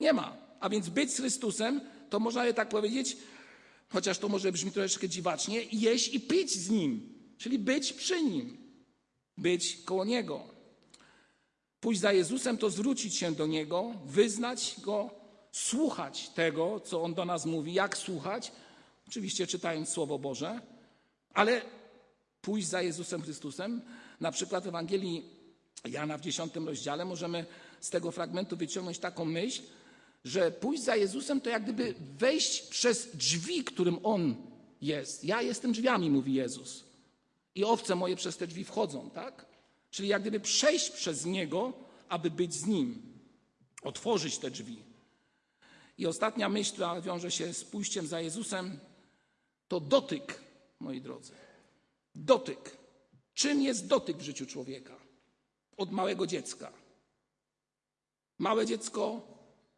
Nie 0.00 0.12
ma. 0.12 0.36
A 0.60 0.68
więc 0.68 0.88
być 0.88 1.12
z 1.12 1.16
Chrystusem, 1.16 1.80
to 2.10 2.20
można 2.20 2.46
je 2.46 2.54
tak 2.54 2.68
powiedzieć, 2.68 3.16
chociaż 3.88 4.18
to 4.18 4.28
może 4.28 4.52
brzmi 4.52 4.70
troszeczkę 4.70 5.08
dziwacznie, 5.08 5.62
jeść 5.72 6.14
i 6.14 6.20
pić 6.20 6.50
z 6.50 6.70
Nim, 6.70 7.14
czyli 7.38 7.58
być 7.58 7.92
przy 7.92 8.22
Nim, 8.22 8.58
być 9.38 9.76
koło 9.84 10.04
Niego. 10.04 10.54
Pójść 11.80 12.00
za 12.00 12.12
Jezusem 12.12 12.58
to 12.58 12.70
zwrócić 12.70 13.16
się 13.16 13.32
do 13.32 13.46
Niego, 13.46 13.94
wyznać 14.04 14.76
Go, 14.80 15.10
słuchać 15.52 16.28
tego, 16.28 16.80
co 16.80 17.02
On 17.02 17.14
do 17.14 17.24
nas 17.24 17.46
mówi, 17.46 17.74
jak 17.74 17.96
słuchać, 17.96 18.52
oczywiście 19.08 19.46
czytając 19.46 19.88
Słowo 19.88 20.18
Boże, 20.18 20.60
ale 21.34 21.62
pójść 22.44 22.68
za 22.68 22.82
Jezusem 22.82 23.22
Chrystusem. 23.22 23.80
Na 24.20 24.32
przykład 24.32 24.64
w 24.64 24.68
Ewangelii 24.68 25.24
Jana 25.84 26.18
w 26.18 26.20
10 26.20 26.54
rozdziale 26.54 27.04
możemy 27.04 27.46
z 27.80 27.90
tego 27.90 28.10
fragmentu 28.10 28.56
wyciągnąć 28.56 28.98
taką 28.98 29.24
myśl, 29.24 29.62
że 30.24 30.50
pójść 30.50 30.82
za 30.82 30.96
Jezusem 30.96 31.40
to 31.40 31.50
jak 31.50 31.62
gdyby 31.62 31.94
wejść 32.18 32.62
przez 32.62 33.16
drzwi, 33.16 33.64
którym 33.64 33.98
On 34.02 34.36
jest. 34.80 35.24
Ja 35.24 35.42
jestem 35.42 35.72
drzwiami, 35.72 36.10
mówi 36.10 36.34
Jezus. 36.34 36.84
I 37.54 37.64
owce 37.64 37.94
moje 37.94 38.16
przez 38.16 38.36
te 38.36 38.46
drzwi 38.46 38.64
wchodzą, 38.64 39.10
tak? 39.10 39.46
Czyli 39.90 40.08
jak 40.08 40.22
gdyby 40.22 40.40
przejść 40.40 40.90
przez 40.90 41.24
Niego, 41.24 41.72
aby 42.08 42.30
być 42.30 42.54
z 42.54 42.66
Nim. 42.66 43.02
Otworzyć 43.82 44.38
te 44.38 44.50
drzwi. 44.50 44.78
I 45.98 46.06
ostatnia 46.06 46.48
myśl, 46.48 46.72
która 46.72 47.00
wiąże 47.00 47.30
się 47.30 47.54
z 47.54 47.64
pójściem 47.64 48.06
za 48.06 48.20
Jezusem, 48.20 48.78
to 49.68 49.80
dotyk, 49.80 50.40
moi 50.80 51.00
drodzy. 51.00 51.32
Dotyk. 52.14 52.76
Czym 53.34 53.62
jest 53.62 53.86
dotyk 53.86 54.16
w 54.16 54.22
życiu 54.22 54.46
człowieka? 54.46 54.96
Od 55.76 55.92
małego 55.92 56.26
dziecka. 56.26 56.72
Małe 58.38 58.66
dziecko 58.66 59.20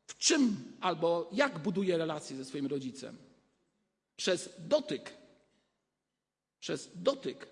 w 0.06 0.18
czym 0.18 0.76
albo 0.80 1.28
jak 1.32 1.58
buduje 1.58 1.98
relacje 1.98 2.36
ze 2.36 2.44
swoim 2.44 2.66
rodzicem? 2.66 3.18
Przez 4.16 4.50
dotyk. 4.58 5.14
Przez 6.60 6.90
dotyk. 6.94 7.48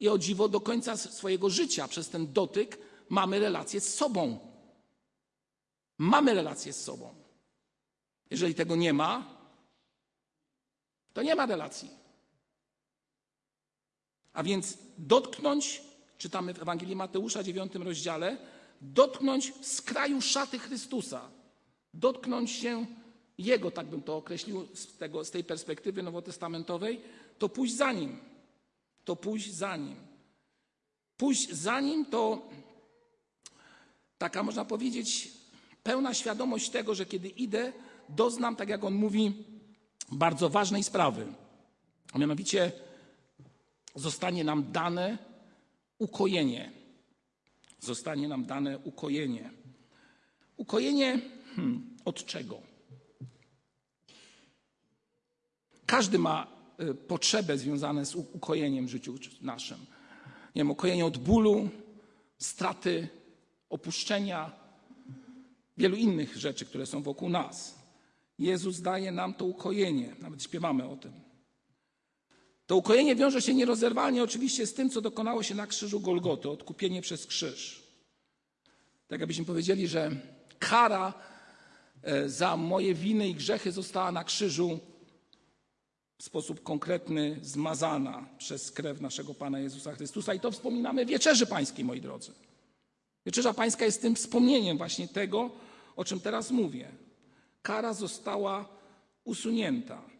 I 0.00 0.08
o 0.08 0.18
dziwo 0.18 0.48
do 0.48 0.60
końca 0.60 0.96
swojego 0.96 1.50
życia 1.50 1.88
przez 1.88 2.08
ten 2.08 2.32
dotyk 2.32 2.78
mamy 3.08 3.38
relacje 3.38 3.80
z 3.80 3.94
sobą. 3.94 4.38
Mamy 5.98 6.34
relacje 6.34 6.72
z 6.72 6.84
sobą. 6.84 7.14
Jeżeli 8.30 8.54
tego 8.54 8.76
nie 8.76 8.92
ma, 8.92 9.38
to 11.12 11.22
nie 11.22 11.34
ma 11.34 11.46
relacji. 11.46 12.01
A 14.32 14.42
więc 14.42 14.78
dotknąć, 14.98 15.82
czytamy 16.18 16.54
w 16.54 16.62
Ewangelii 16.62 16.96
Mateusza, 16.96 17.42
9 17.42 17.74
rozdziale, 17.74 18.36
dotknąć 18.80 19.52
z 19.62 19.82
kraju 19.82 20.20
szaty 20.20 20.58
Chrystusa, 20.58 21.28
dotknąć 21.94 22.50
się 22.50 22.86
Jego, 23.38 23.70
tak 23.70 23.86
bym 23.86 24.02
to 24.02 24.16
określił 24.16 24.68
z, 24.74 24.96
tego, 24.96 25.24
z 25.24 25.30
tej 25.30 25.44
perspektywy 25.44 26.02
nowotestamentowej, 26.02 27.00
to 27.38 27.48
pójść 27.48 27.74
za 27.74 27.92
Nim. 27.92 28.18
To 29.04 29.16
pójść 29.16 29.54
za 29.54 29.76
Nim. 29.76 29.96
Pójść 31.16 31.50
za 31.50 31.80
Nim 31.80 32.06
to 32.06 32.48
taka, 34.18 34.42
można 34.42 34.64
powiedzieć, 34.64 35.32
pełna 35.82 36.14
świadomość 36.14 36.70
tego, 36.70 36.94
że 36.94 37.06
kiedy 37.06 37.28
idę, 37.28 37.72
doznam, 38.08 38.56
tak 38.56 38.68
jak 38.68 38.84
On 38.84 38.94
mówi, 38.94 39.44
bardzo 40.12 40.48
ważnej 40.48 40.82
sprawy. 40.82 41.26
A 42.12 42.18
mianowicie 42.18 42.72
zostanie 43.94 44.44
nam 44.44 44.72
dane 44.72 45.18
ukojenie. 45.98 46.72
zostanie 47.80 48.28
nam 48.28 48.44
dane 48.44 48.78
ukojenie. 48.78 49.50
Ukojenie 50.56 51.20
hmm, 51.56 51.96
od 52.04 52.24
czego? 52.24 52.62
Każdy 55.86 56.18
ma 56.18 56.46
y, 56.80 56.94
potrzebę 56.94 57.58
związaną 57.58 58.04
z 58.04 58.14
ukojeniem 58.14 58.86
w 58.86 58.90
życiu 58.90 59.14
naszym. 59.40 59.78
Nie 60.54 60.60
wiem, 60.60 60.70
ukojenie 60.70 61.06
od 61.06 61.18
bólu, 61.18 61.68
straty, 62.38 63.08
opuszczenia, 63.70 64.52
wielu 65.76 65.96
innych 65.96 66.36
rzeczy, 66.36 66.64
które 66.64 66.86
są 66.86 67.02
wokół 67.02 67.28
nas. 67.28 67.78
Jezus 68.38 68.80
daje 68.80 69.12
nam 69.12 69.34
to 69.34 69.44
ukojenie, 69.44 70.16
nawet 70.20 70.42
śpiewamy 70.42 70.88
o 70.88 70.96
tym. 70.96 71.12
To 72.72 72.76
ukojenie 72.76 73.16
wiąże 73.16 73.42
się 73.42 73.54
nierozerwalnie 73.54 74.22
oczywiście 74.22 74.66
z 74.66 74.74
tym, 74.74 74.90
co 74.90 75.00
dokonało 75.00 75.42
się 75.42 75.54
na 75.54 75.66
krzyżu 75.66 76.00
Golgoty, 76.00 76.50
odkupienie 76.50 77.02
przez 77.02 77.26
krzyż. 77.26 77.82
Tak 79.08 79.20
jakbyśmy 79.20 79.44
powiedzieli, 79.44 79.88
że 79.88 80.10
kara 80.58 81.14
e, 82.02 82.28
za 82.28 82.56
moje 82.56 82.94
winy 82.94 83.28
i 83.28 83.34
grzechy 83.34 83.72
została 83.72 84.12
na 84.12 84.24
krzyżu 84.24 84.78
w 86.18 86.22
sposób 86.22 86.62
konkretny 86.62 87.38
zmazana 87.42 88.28
przez 88.38 88.70
krew 88.70 89.00
naszego 89.00 89.34
Pana 89.34 89.58
Jezusa 89.58 89.94
Chrystusa. 89.94 90.34
I 90.34 90.40
to 90.40 90.50
wspominamy 90.50 91.06
Wieczerzy 91.06 91.46
Pańskiej, 91.46 91.84
moi 91.84 92.00
drodzy. 92.00 92.32
Wieczerza 93.26 93.54
Pańska 93.54 93.84
jest 93.84 94.02
tym 94.02 94.14
wspomnieniem 94.14 94.78
właśnie 94.78 95.08
tego, 95.08 95.50
o 95.96 96.04
czym 96.04 96.20
teraz 96.20 96.50
mówię. 96.50 96.88
Kara 97.62 97.94
została 97.94 98.68
usunięta. 99.24 100.11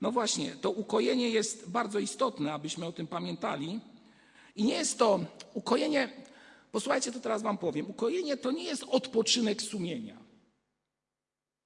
No 0.00 0.12
właśnie, 0.12 0.56
to 0.56 0.70
ukojenie 0.70 1.30
jest 1.30 1.70
bardzo 1.70 1.98
istotne, 1.98 2.52
abyśmy 2.52 2.86
o 2.86 2.92
tym 2.92 3.06
pamiętali. 3.06 3.80
I 4.56 4.64
nie 4.64 4.74
jest 4.74 4.98
to 4.98 5.20
ukojenie, 5.54 6.12
posłuchajcie, 6.72 7.12
to 7.12 7.20
teraz 7.20 7.42
Wam 7.42 7.58
powiem. 7.58 7.90
Ukojenie 7.90 8.36
to 8.36 8.50
nie 8.50 8.64
jest 8.64 8.84
odpoczynek 8.84 9.62
sumienia. 9.62 10.20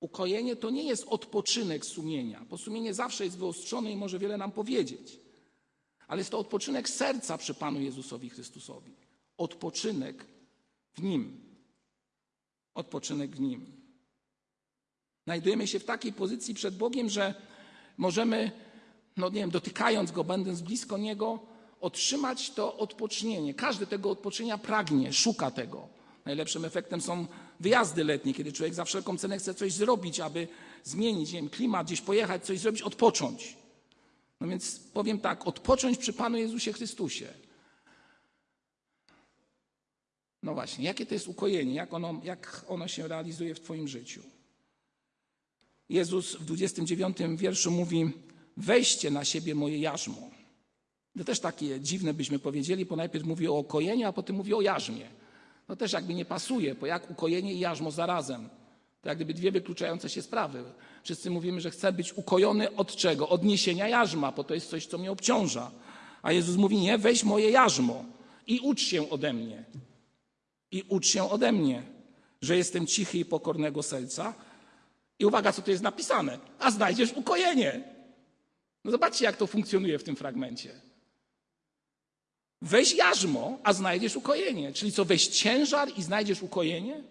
Ukojenie 0.00 0.56
to 0.56 0.70
nie 0.70 0.82
jest 0.82 1.04
odpoczynek 1.08 1.86
sumienia, 1.86 2.44
bo 2.50 2.58
sumienie 2.58 2.94
zawsze 2.94 3.24
jest 3.24 3.38
wyostrzone 3.38 3.92
i 3.92 3.96
może 3.96 4.18
wiele 4.18 4.36
nam 4.36 4.52
powiedzieć. 4.52 5.18
Ale 6.06 6.20
jest 6.20 6.30
to 6.30 6.38
odpoczynek 6.38 6.88
serca 6.88 7.38
przy 7.38 7.54
Panu 7.54 7.80
Jezusowi 7.80 8.30
Chrystusowi. 8.30 8.94
Odpoczynek 9.36 10.26
w 10.92 11.02
Nim. 11.02 11.40
Odpoczynek 12.74 13.36
w 13.36 13.40
Nim. 13.40 13.84
Znajdujemy 15.24 15.66
się 15.66 15.78
w 15.78 15.84
takiej 15.84 16.12
pozycji 16.12 16.54
przed 16.54 16.76
Bogiem, 16.76 17.08
że 17.08 17.34
możemy, 17.96 18.50
no 19.16 19.28
nie 19.28 19.40
wiem, 19.40 19.50
dotykając 19.50 20.12
Go, 20.12 20.24
będąc 20.24 20.60
blisko 20.60 20.98
Niego, 20.98 21.38
otrzymać 21.80 22.50
to 22.50 22.76
odpocznienie. 22.76 23.54
Każdy 23.54 23.86
tego 23.86 24.10
odpocznienia 24.10 24.58
pragnie, 24.58 25.12
szuka 25.12 25.50
tego. 25.50 25.88
Najlepszym 26.24 26.64
efektem 26.64 27.00
są 27.00 27.26
wyjazdy 27.60 28.04
letnie, 28.04 28.34
kiedy 28.34 28.52
człowiek 28.52 28.74
za 28.74 28.84
wszelką 28.84 29.18
cenę 29.18 29.38
chce 29.38 29.54
coś 29.54 29.72
zrobić, 29.72 30.20
aby 30.20 30.48
zmienić 30.84 31.32
nie 31.32 31.40
wiem, 31.40 31.50
klimat, 31.50 31.86
gdzieś 31.86 32.00
pojechać, 32.00 32.44
coś 32.44 32.58
zrobić, 32.58 32.82
odpocząć. 32.82 33.56
No 34.40 34.48
więc 34.48 34.78
powiem 34.78 35.20
tak, 35.20 35.46
odpocząć 35.46 35.98
przy 35.98 36.12
Panu 36.12 36.36
Jezusie 36.36 36.72
Chrystusie. 36.72 37.34
No 40.42 40.54
właśnie, 40.54 40.84
jakie 40.84 41.06
to 41.06 41.14
jest 41.14 41.28
ukojenie, 41.28 41.74
jak 41.74 41.94
ono, 41.94 42.20
jak 42.24 42.64
ono 42.68 42.88
się 42.88 43.08
realizuje 43.08 43.54
w 43.54 43.60
Twoim 43.60 43.88
życiu? 43.88 44.22
Jezus 45.88 46.36
w 46.36 46.44
29 46.44 47.16
wierszu 47.36 47.70
mówi: 47.70 48.10
Weźcie 48.56 49.10
na 49.10 49.24
siebie 49.24 49.54
moje 49.54 49.78
jarzmo. 49.78 50.30
To 51.18 51.24
też 51.24 51.40
takie 51.40 51.80
dziwne 51.80 52.14
byśmy 52.14 52.38
powiedzieli, 52.38 52.84
bo 52.84 52.96
najpierw 52.96 53.24
mówi 53.24 53.48
o 53.48 53.52
ukojeniu, 53.52 54.08
a 54.08 54.12
potem 54.12 54.36
mówi 54.36 54.54
o 54.54 54.60
jarzmie. 54.60 55.08
No 55.68 55.76
też 55.76 55.92
jakby 55.92 56.14
nie 56.14 56.24
pasuje, 56.24 56.74
bo 56.74 56.86
jak 56.86 57.10
ukojenie 57.10 57.54
i 57.54 57.58
jarzmo 57.58 57.90
zarazem. 57.90 58.48
To 59.02 59.08
jak 59.08 59.18
gdyby 59.18 59.34
dwie 59.34 59.52
wykluczające 59.52 60.08
się 60.08 60.22
sprawy. 60.22 60.64
Wszyscy 61.02 61.30
mówimy, 61.30 61.60
że 61.60 61.70
chcę 61.70 61.92
być 61.92 62.12
ukojony 62.12 62.76
od 62.76 62.96
czego? 62.96 63.28
Od 63.28 63.44
niesienia 63.44 63.88
jarzma, 63.88 64.32
bo 64.32 64.44
to 64.44 64.54
jest 64.54 64.70
coś, 64.70 64.86
co 64.86 64.98
mnie 64.98 65.12
obciąża. 65.12 65.70
A 66.22 66.32
Jezus 66.32 66.56
mówi, 66.56 66.76
nie, 66.76 66.98
weź 66.98 67.24
moje 67.24 67.50
jarzmo 67.50 68.04
i 68.46 68.60
ucz 68.60 68.80
się 68.80 69.10
ode 69.10 69.32
mnie. 69.32 69.64
I 70.70 70.82
ucz 70.88 71.06
się 71.06 71.30
ode 71.30 71.52
mnie, 71.52 71.82
że 72.42 72.56
jestem 72.56 72.86
cichy 72.86 73.18
i 73.18 73.24
pokornego 73.24 73.82
serca. 73.82 74.34
I 75.18 75.24
uwaga, 75.26 75.52
co 75.52 75.62
tu 75.62 75.70
jest 75.70 75.82
napisane. 75.82 76.38
A 76.58 76.70
znajdziesz 76.70 77.12
ukojenie. 77.12 77.94
No 78.84 78.90
zobaczcie, 78.90 79.24
jak 79.24 79.36
to 79.36 79.46
funkcjonuje 79.46 79.98
w 79.98 80.04
tym 80.04 80.16
fragmencie. 80.16 80.80
Weź 82.62 82.94
jarzmo, 82.94 83.58
a 83.64 83.72
znajdziesz 83.72 84.16
ukojenie. 84.16 84.72
Czyli 84.72 84.92
co, 84.92 85.04
weź 85.04 85.26
ciężar 85.28 85.88
i 85.96 86.02
znajdziesz 86.02 86.42
ukojenie? 86.42 87.02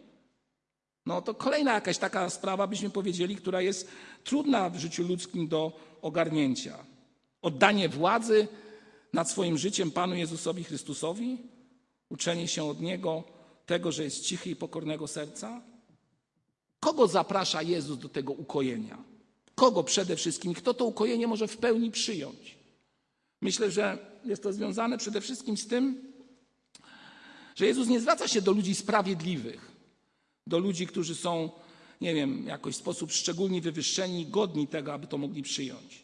No 1.06 1.22
to 1.22 1.34
kolejna 1.34 1.74
jakaś 1.74 1.98
taka 1.98 2.30
sprawa, 2.30 2.68
byśmy 2.68 2.90
powiedzieli, 2.90 3.36
która 3.36 3.62
jest 3.62 3.88
trudna 4.24 4.70
w 4.70 4.78
życiu 4.78 5.04
ludzkim 5.04 5.48
do 5.48 5.80
ogarnięcia. 6.02 6.86
Oddanie 7.42 7.90
władzy 7.90 8.48
nad 9.14 9.30
swoim 9.30 9.58
życiem 9.58 9.92
Panu 9.92 10.16
Jezusowi 10.16 10.64
Chrystusowi, 10.64 11.38
uczenie 12.10 12.48
się 12.48 12.64
od 12.64 12.82
Niego 12.82 13.24
tego, 13.66 13.92
że 13.92 14.04
jest 14.04 14.26
cichy 14.26 14.50
i 14.50 14.56
pokornego 14.56 15.08
serca. 15.08 15.62
Kogo 16.84 17.08
zaprasza 17.08 17.62
Jezus 17.62 17.98
do 17.98 18.10
tego 18.10 18.34
ukojenia? 18.34 19.04
Kogo 19.56 19.84
przede 19.84 20.16
wszystkim? 20.16 20.54
Kto 20.54 20.74
to 20.74 20.86
ukojenie 20.86 21.28
może 21.28 21.48
w 21.48 21.58
pełni 21.58 21.92
przyjąć? 21.92 22.58
Myślę, 23.42 23.72
że 23.72 23.98
jest 24.26 24.44
to 24.44 24.54
związane 24.54 24.98
przede 24.98 25.22
wszystkim 25.22 25.58
z 25.58 25.68
tym, 25.68 26.14
że 27.56 27.66
Jezus 27.66 27.88
nie 27.88 28.00
zwraca 28.00 28.28
się 28.28 28.42
do 28.42 28.52
ludzi 28.52 28.76
sprawiedliwych, 28.76 29.72
do 30.48 30.60
ludzi, 30.60 30.88
którzy 30.88 31.16
są, 31.16 31.50
nie 32.02 32.14
wiem, 32.14 32.48
jakoś 32.48 32.76
w 32.76 32.80
sposób 32.80 33.12
szczególnie 33.12 33.62
wywyższeni, 33.62 34.26
godni 34.26 34.68
tego, 34.68 34.94
aby 34.94 35.08
to 35.08 35.18
mogli 35.18 35.44
przyjąć. 35.44 36.04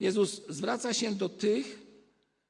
Jezus 0.00 0.42
zwraca 0.48 0.94
się 0.94 1.14
do 1.14 1.28
tych, 1.28 1.82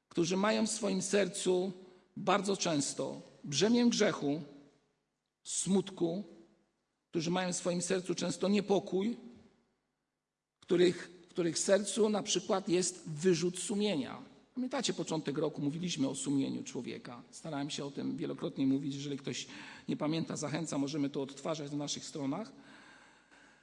którzy 0.09 0.37
mają 0.37 0.67
w 0.67 0.71
swoim 0.71 1.01
sercu 1.01 1.71
bardzo 2.17 2.57
często 2.57 3.21
brzemię 3.43 3.89
grzechu, 3.89 4.41
smutku, 5.43 6.34
którzy 7.15 7.31
mają 7.31 7.53
w 7.53 7.55
swoim 7.55 7.81
sercu 7.81 8.15
często 8.15 8.47
niepokój, 8.47 9.17
których 10.59 11.11
których 11.29 11.59
sercu 11.59 12.09
na 12.09 12.23
przykład 12.23 12.69
jest 12.69 13.09
wyrzut 13.09 13.59
sumienia. 13.59 14.21
Pamiętacie 14.53 14.93
początek 14.93 15.37
roku, 15.37 15.61
mówiliśmy 15.61 16.09
o 16.09 16.15
sumieniu 16.15 16.63
człowieka. 16.63 17.23
Starałem 17.31 17.69
się 17.69 17.85
o 17.85 17.91
tym 17.91 18.17
wielokrotnie 18.17 18.67
mówić. 18.67 18.95
Jeżeli 18.95 19.17
ktoś 19.17 19.47
nie 19.89 19.97
pamięta, 19.97 20.37
zachęcam, 20.37 20.81
możemy 20.81 21.09
to 21.09 21.21
odtwarzać 21.21 21.71
na 21.71 21.77
naszych 21.77 22.05
stronach. 22.05 22.51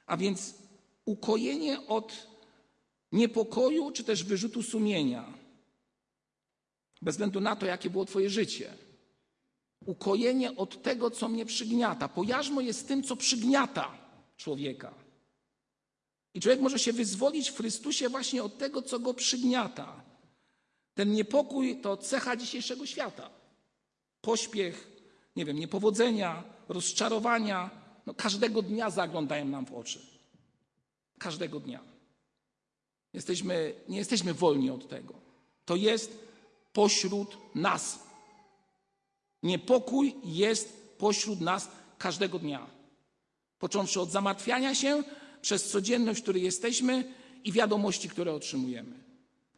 A 0.05 0.17
więc 0.17 0.55
ukojenie 1.05 1.87
od 1.87 2.27
niepokoju 3.11 3.91
czy 3.91 4.03
też 4.03 4.23
wyrzutu 4.23 4.63
sumienia, 4.63 5.33
bez 7.01 7.15
względu 7.15 7.41
na 7.41 7.55
to, 7.55 7.65
jakie 7.65 7.89
było 7.89 8.05
Twoje 8.05 8.29
życie. 8.29 8.73
Ukojenie 9.85 10.55
od 10.55 10.81
tego, 10.81 11.11
co 11.11 11.27
mnie 11.27 11.45
przygniata. 11.45 12.07
Pojarzmo 12.07 12.61
jest 12.61 12.87
tym, 12.87 13.03
co 13.03 13.15
przygniata 13.15 13.97
człowieka. 14.37 14.93
I 16.33 16.41
człowiek 16.41 16.61
może 16.61 16.79
się 16.79 16.93
wyzwolić 16.93 17.49
w 17.49 17.57
Chrystusie 17.57 18.09
właśnie 18.09 18.43
od 18.43 18.57
tego, 18.57 18.81
co 18.81 18.99
go 18.99 19.13
przygniata. 19.13 20.03
Ten 20.93 21.11
niepokój 21.11 21.81
to 21.81 21.97
cecha 21.97 22.35
dzisiejszego 22.35 22.85
świata. 22.85 23.29
Pośpiech, 24.21 24.87
nie 25.35 25.45
wiem, 25.45 25.59
niepowodzenia, 25.59 26.43
rozczarowania, 26.69 27.69
no 28.05 28.13
każdego 28.13 28.61
dnia 28.61 28.89
zaglądają 28.89 29.45
nam 29.45 29.65
w 29.65 29.73
oczy. 29.73 29.99
Każdego 31.19 31.59
dnia. 31.59 31.83
Jesteśmy, 33.13 33.73
nie 33.89 33.97
jesteśmy 33.97 34.33
wolni 34.33 34.69
od 34.69 34.87
tego. 34.87 35.13
To 35.65 35.75
jest 35.75 36.19
pośród 36.73 37.37
nas. 37.55 37.99
Niepokój 39.43 40.15
jest 40.23 40.97
pośród 40.97 41.41
nas 41.41 41.67
każdego 41.97 42.39
dnia. 42.39 42.67
Począwszy 43.59 44.01
od 44.01 44.11
zamartwiania 44.11 44.75
się, 44.75 45.03
przez 45.41 45.69
codzienność, 45.69 46.19
w 46.19 46.23
której 46.23 46.43
jesteśmy 46.43 47.13
i 47.43 47.51
wiadomości, 47.51 48.09
które 48.09 48.33
otrzymujemy. 48.33 49.03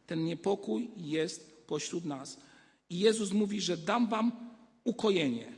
Ten 0.06 0.24
niepokój 0.24 0.90
jest 0.96 1.66
pośród 1.66 2.04
nas. 2.04 2.38
I 2.90 2.98
Jezus 2.98 3.32
mówi, 3.32 3.60
że 3.60 3.76
dam 3.76 4.08
wam 4.08 4.32
ukojenie. 4.84 5.52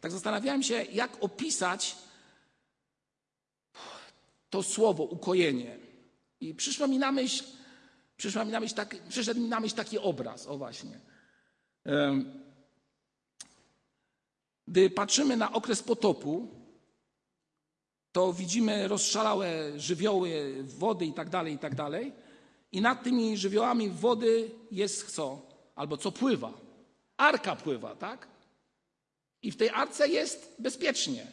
Tak 0.00 0.12
zastanawiałem 0.12 0.62
się, 0.62 0.84
jak 0.92 1.24
opisać 1.24 1.96
to 4.50 4.62
słowo 4.62 5.04
ukojenie. 5.04 5.78
I 6.40 6.54
przyszło 6.54 6.88
mi 6.88 6.98
na 6.98 7.12
myśl, 7.12 7.44
przyszło 8.16 8.44
mi 8.44 8.52
na 8.52 8.60
myśl 8.60 8.74
taki, 8.74 8.96
przyszedł 9.08 9.40
mi 9.40 9.48
na 9.48 9.60
myśl 9.60 9.76
taki 9.76 9.98
obraz, 9.98 10.46
o 10.46 10.58
właśnie. 10.58 11.00
Gdy 14.68 14.90
patrzymy 14.90 15.36
na 15.36 15.52
okres 15.52 15.82
potopu, 15.82 16.48
to 18.12 18.32
widzimy 18.32 18.88
rozszalałe 18.88 19.80
żywioły, 19.80 20.54
wody 20.62 21.06
i 21.06 21.12
tak 21.12 21.30
dalej, 21.30 21.54
i 21.54 21.58
tak 21.58 21.74
dalej. 21.74 22.12
I 22.72 22.80
nad 22.80 23.02
tymi 23.02 23.36
żywiołami 23.36 23.90
wody 23.90 24.50
jest 24.70 25.14
co? 25.14 25.42
Albo 25.74 25.96
co 25.96 26.12
pływa? 26.12 26.52
arka 27.20 27.56
pływa, 27.56 27.96
tak? 27.96 28.28
I 29.42 29.52
w 29.52 29.56
tej 29.56 29.70
arce 29.70 30.08
jest 30.08 30.54
bezpiecznie. 30.58 31.26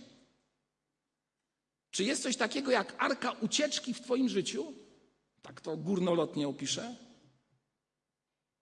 Czy 1.92 2.04
jest 2.04 2.24
coś 2.24 2.38
takiego 2.38 2.72
jak 2.72 2.96
arka 2.98 3.32
ucieczki 3.32 3.94
w 3.94 4.02
Twoim 4.02 4.30
życiu? 4.30 4.74
Tak 5.42 5.62
to 5.62 5.78
górnolotnie 5.78 6.48
opiszę. 6.48 6.96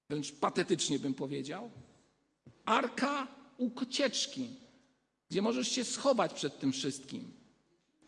Wręcz 0.10 0.32
patetycznie 0.32 1.00
bym 1.00 1.14
powiedział. 1.14 1.72
Arka 2.66 3.28
ucieczki, 3.58 4.50
gdzie 5.30 5.42
możesz 5.42 5.68
się 5.68 5.84
schować 5.84 6.34
przed 6.34 6.60
tym 6.60 6.72
wszystkim. 6.72 7.34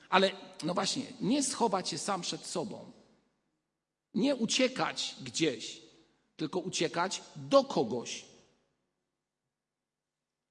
Ale 0.10 0.32
no 0.64 0.74
właśnie, 0.74 1.06
nie 1.22 1.44
schować 1.44 1.90
się 1.90 1.98
sam 1.98 2.22
przed 2.22 2.46
sobą. 2.46 2.92
Nie 4.14 4.36
uciekać 4.36 5.16
gdzieś, 5.22 5.82
tylko 6.36 6.60
uciekać 6.60 7.24
do 7.36 7.64
kogoś. 7.64 8.26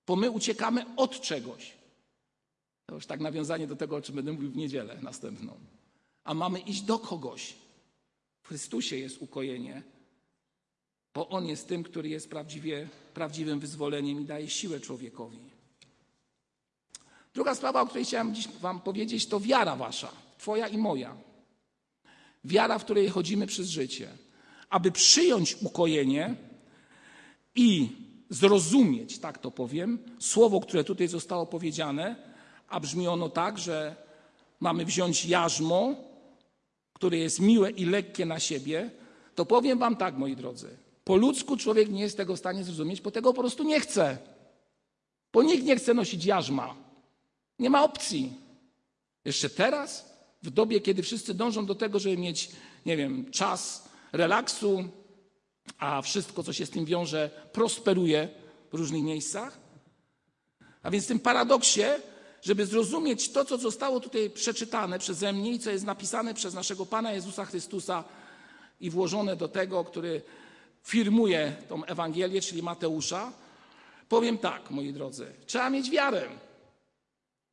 Bo 0.06 0.16
my 0.16 0.30
uciekamy 0.30 0.96
od 0.96 1.20
czegoś. 1.20 1.72
To 2.86 2.94
już 2.94 3.06
tak 3.06 3.20
nawiązanie 3.20 3.66
do 3.66 3.76
tego, 3.76 3.96
o 3.96 4.02
czym 4.02 4.14
będę 4.14 4.32
mówił 4.32 4.50
w 4.50 4.56
niedzielę 4.56 4.98
następną. 5.02 5.60
A 6.24 6.34
mamy 6.34 6.60
iść 6.60 6.82
do 6.82 6.98
kogoś. 6.98 7.54
W 8.42 8.48
Chrystusie 8.48 8.96
jest 8.96 9.22
ukojenie, 9.22 9.82
bo 11.16 11.28
On 11.28 11.46
jest 11.46 11.68
tym, 11.68 11.82
który 11.82 12.08
jest 12.08 12.30
prawdziwie, 12.30 12.88
prawdziwym 13.14 13.60
wyzwoleniem 13.60 14.20
i 14.20 14.24
daje 14.24 14.50
siłę 14.50 14.80
człowiekowi. 14.80 15.38
Druga 17.34 17.54
sprawa, 17.54 17.80
o 17.80 17.86
której 17.86 18.04
chciałem 18.04 18.34
dziś 18.34 18.48
Wam 18.48 18.80
powiedzieć, 18.80 19.26
to 19.26 19.40
wiara 19.40 19.76
Wasza, 19.76 20.12
Twoja 20.38 20.68
i 20.68 20.78
moja. 20.78 21.16
Wiara, 22.44 22.78
w 22.78 22.84
której 22.84 23.08
chodzimy 23.08 23.46
przez 23.46 23.68
życie. 23.68 24.08
Aby 24.68 24.92
przyjąć 24.92 25.56
ukojenie 25.62 26.34
i 27.54 27.88
zrozumieć, 28.30 29.18
tak 29.18 29.38
to 29.38 29.50
powiem, 29.50 29.98
słowo, 30.18 30.60
które 30.60 30.84
tutaj 30.84 31.08
zostało 31.08 31.46
powiedziane, 31.46 32.16
a 32.68 32.80
brzmi 32.80 33.08
ono 33.08 33.28
tak, 33.28 33.58
że 33.58 33.96
mamy 34.60 34.84
wziąć 34.84 35.24
jarzmo, 35.26 35.94
które 36.92 37.18
jest 37.18 37.40
miłe 37.40 37.70
i 37.70 37.84
lekkie 37.84 38.26
na 38.26 38.40
siebie, 38.40 38.90
to 39.34 39.46
powiem 39.46 39.78
Wam 39.78 39.96
tak, 39.96 40.16
moi 40.16 40.36
drodzy. 40.36 40.85
Po 41.06 41.16
ludzku 41.16 41.56
człowiek 41.56 41.90
nie 41.90 42.00
jest 42.00 42.16
tego 42.16 42.36
w 42.36 42.38
stanie 42.38 42.64
zrozumieć, 42.64 43.00
bo 43.00 43.10
tego 43.10 43.32
po 43.32 43.40
prostu 43.40 43.64
nie 43.64 43.80
chce. 43.80 44.18
Bo 45.32 45.42
nikt 45.42 45.64
nie 45.64 45.76
chce 45.76 45.94
nosić 45.94 46.24
jarzma. 46.24 46.74
Nie 47.58 47.70
ma 47.70 47.84
opcji. 47.84 48.32
Jeszcze 49.24 49.50
teraz, 49.50 50.12
w 50.42 50.50
dobie, 50.50 50.80
kiedy 50.80 51.02
wszyscy 51.02 51.34
dążą 51.34 51.66
do 51.66 51.74
tego, 51.74 51.98
żeby 51.98 52.16
mieć, 52.16 52.50
nie 52.86 52.96
wiem, 52.96 53.30
czas 53.30 53.88
relaksu, 54.12 54.84
a 55.78 56.02
wszystko, 56.02 56.42
co 56.42 56.52
się 56.52 56.66
z 56.66 56.70
tym 56.70 56.84
wiąże, 56.84 57.30
prosperuje 57.52 58.28
w 58.72 58.74
różnych 58.74 59.02
miejscach. 59.02 59.58
A 60.82 60.90
więc 60.90 61.04
w 61.04 61.08
tym 61.08 61.20
paradoksie, 61.20 61.84
żeby 62.42 62.66
zrozumieć 62.66 63.32
to, 63.32 63.44
co 63.44 63.58
zostało 63.58 64.00
tutaj 64.00 64.30
przeczytane 64.30 64.98
przeze 64.98 65.32
mnie 65.32 65.50
i 65.50 65.58
co 65.58 65.70
jest 65.70 65.84
napisane 65.84 66.34
przez 66.34 66.54
naszego 66.54 66.86
Pana 66.86 67.12
Jezusa 67.12 67.44
Chrystusa 67.44 68.04
i 68.80 68.90
włożone 68.90 69.36
do 69.36 69.48
tego, 69.48 69.84
który 69.84 70.22
firmuje 70.86 71.56
tą 71.68 71.84
Ewangelię, 71.84 72.40
czyli 72.40 72.62
Mateusza, 72.62 73.32
powiem 74.08 74.38
tak, 74.38 74.70
moi 74.70 74.92
drodzy, 74.92 75.32
trzeba 75.46 75.70
mieć 75.70 75.90
wiarę. 75.90 76.28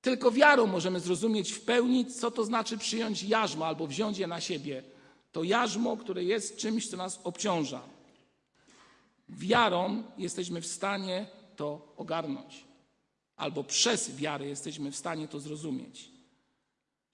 Tylko 0.02 0.32
wiarą 0.32 0.68
możemy 0.68 1.00
zrozumieć 1.00 1.52
w 1.52 1.62
pełni, 1.62 2.06
co 2.06 2.32
to 2.32 2.46
znaczy 2.46 2.78
przyjąć 2.78 3.24
jarzmo 3.24 3.66
albo 3.68 3.88
wziąć 3.88 4.18
je 4.18 4.28
na 4.28 4.42
siebie. 4.42 4.84
To 5.32 5.44
jarzmo, 5.44 5.98
które 5.98 6.24
jest 6.24 6.58
czymś, 6.58 6.90
co 6.90 6.98
nas 6.98 7.20
obciąża. 7.24 7.82
Wiarą 9.30 10.04
jesteśmy 10.18 10.62
w 10.62 10.68
stanie 10.68 11.26
to 11.56 11.94
ogarnąć, 11.98 12.64
albo 13.36 13.64
przez 13.64 14.16
wiarę 14.16 14.46
jesteśmy 14.46 14.92
w 14.92 14.96
stanie 14.96 15.28
to 15.28 15.40
zrozumieć. 15.40 16.10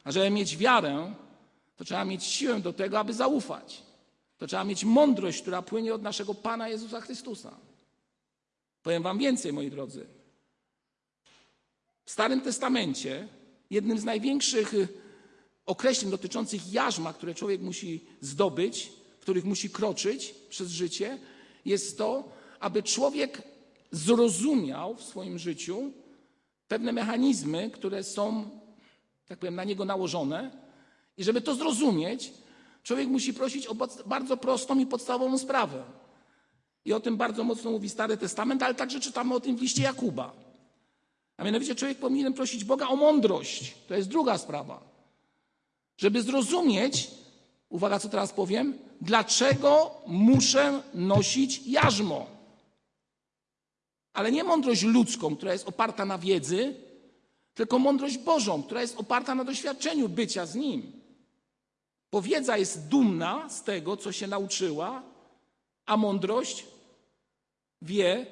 A 0.03 0.12
żeby 0.12 0.29
mieć 0.29 0.58
wiarę, 0.58 1.13
to 1.77 1.84
trzeba 1.84 2.05
mieć 2.05 2.23
siłę 2.23 2.60
do 2.60 2.73
tego, 2.73 2.99
aby 2.99 3.13
zaufać. 3.13 3.88
To 4.39 4.47
trzeba 4.47 4.63
mieć 4.63 4.86
mądrość, 4.86 5.41
która 5.41 5.62
płynie 5.62 5.93
od 5.93 6.02
naszego 6.02 6.34
Pana 6.34 6.69
Jezusa 6.69 7.02
Chrystusa. 7.02 7.58
Powiem 8.84 9.04
Wam 9.04 9.17
więcej, 9.17 9.54
moi 9.54 9.69
drodzy. 9.71 10.08
W 12.06 12.12
Starym 12.12 12.41
Testamencie 12.41 13.28
jednym 13.69 13.99
z 13.99 14.04
największych 14.04 14.73
określeń 15.65 16.12
dotyczących 16.12 16.73
jarzma, 16.73 17.13
które 17.13 17.36
człowiek 17.36 17.62
musi 17.62 18.06
zdobyć, 18.21 18.91
w 19.17 19.21
których 19.21 19.45
musi 19.45 19.69
kroczyć 19.69 20.36
przez 20.49 20.69
życie, 20.71 21.19
jest 21.65 21.97
to, 21.97 22.32
aby 22.60 22.84
człowiek 22.84 23.41
zrozumiał 23.91 24.95
w 24.95 25.04
swoim 25.04 25.39
życiu 25.39 25.91
pewne 26.67 26.91
mechanizmy, 26.91 27.71
które 27.71 28.04
są, 28.04 28.49
tak 29.28 29.39
powiem, 29.39 29.56
na 29.56 29.63
niego 29.63 29.86
nałożone. 29.86 30.52
I 31.17 31.23
żeby 31.23 31.41
to 31.41 31.56
zrozumieć, 31.56 32.32
człowiek 32.89 33.08
musi 33.08 33.34
prosić 33.34 33.67
o 33.67 33.75
bardzo 34.06 34.38
prostą 34.38 34.80
i 34.80 34.86
podstawową 34.86 35.38
sprawę. 35.38 35.84
I 36.86 36.93
o 36.93 36.99
tym 36.99 37.17
bardzo 37.17 37.43
mocno 37.43 37.71
mówi 37.71 37.89
Stary 37.89 38.17
Testament, 38.17 38.63
ale 38.63 38.75
także 38.75 38.99
czytamy 38.99 39.36
o 39.36 39.39
tym 39.39 39.58
w 39.58 39.62
liście 39.62 39.84
Jakuba. 39.84 40.34
A 41.38 41.43
mianowicie 41.43 41.75
człowiek 41.75 41.97
powinien 41.97 42.34
prosić 42.34 42.63
Boga 42.63 42.88
o 42.88 42.95
mądrość. 42.95 43.75
To 43.88 43.95
jest 43.95 44.10
druga 44.10 44.38
sprawa. 44.38 44.82
Żeby 45.97 46.21
zrozumieć, 46.21 47.12
uwaga, 47.69 47.99
co 47.99 48.10
teraz 48.10 48.34
powiem, 48.34 48.73
dlaczego 49.02 49.91
muszę 50.08 50.84
nosić 50.93 51.67
jarzmo. 51.67 52.25
Ale 54.13 54.32
nie 54.32 54.43
mądrość 54.43 54.84
ludzką, 54.84 55.36
która 55.36 55.54
jest 55.54 55.67
oparta 55.67 56.06
na 56.06 56.17
wiedzy, 56.17 56.75
tylko 57.54 57.80
mądrość 57.80 58.17
Bożą, 58.17 58.63
która 58.63 58.82
jest 58.82 58.97
oparta 58.99 59.36
na 59.36 59.43
doświadczeniu 59.43 60.10
bycia 60.10 60.45
z 60.45 60.56
Nim. 60.56 60.98
Bo 62.11 62.21
wiedza 62.21 62.57
jest 62.57 62.87
dumna 62.87 63.49
z 63.49 63.63
tego, 63.63 63.97
co 63.97 64.11
się 64.11 64.27
nauczyła, 64.27 65.03
a 65.85 65.97
mądrość 65.97 66.65
wie, 67.81 68.25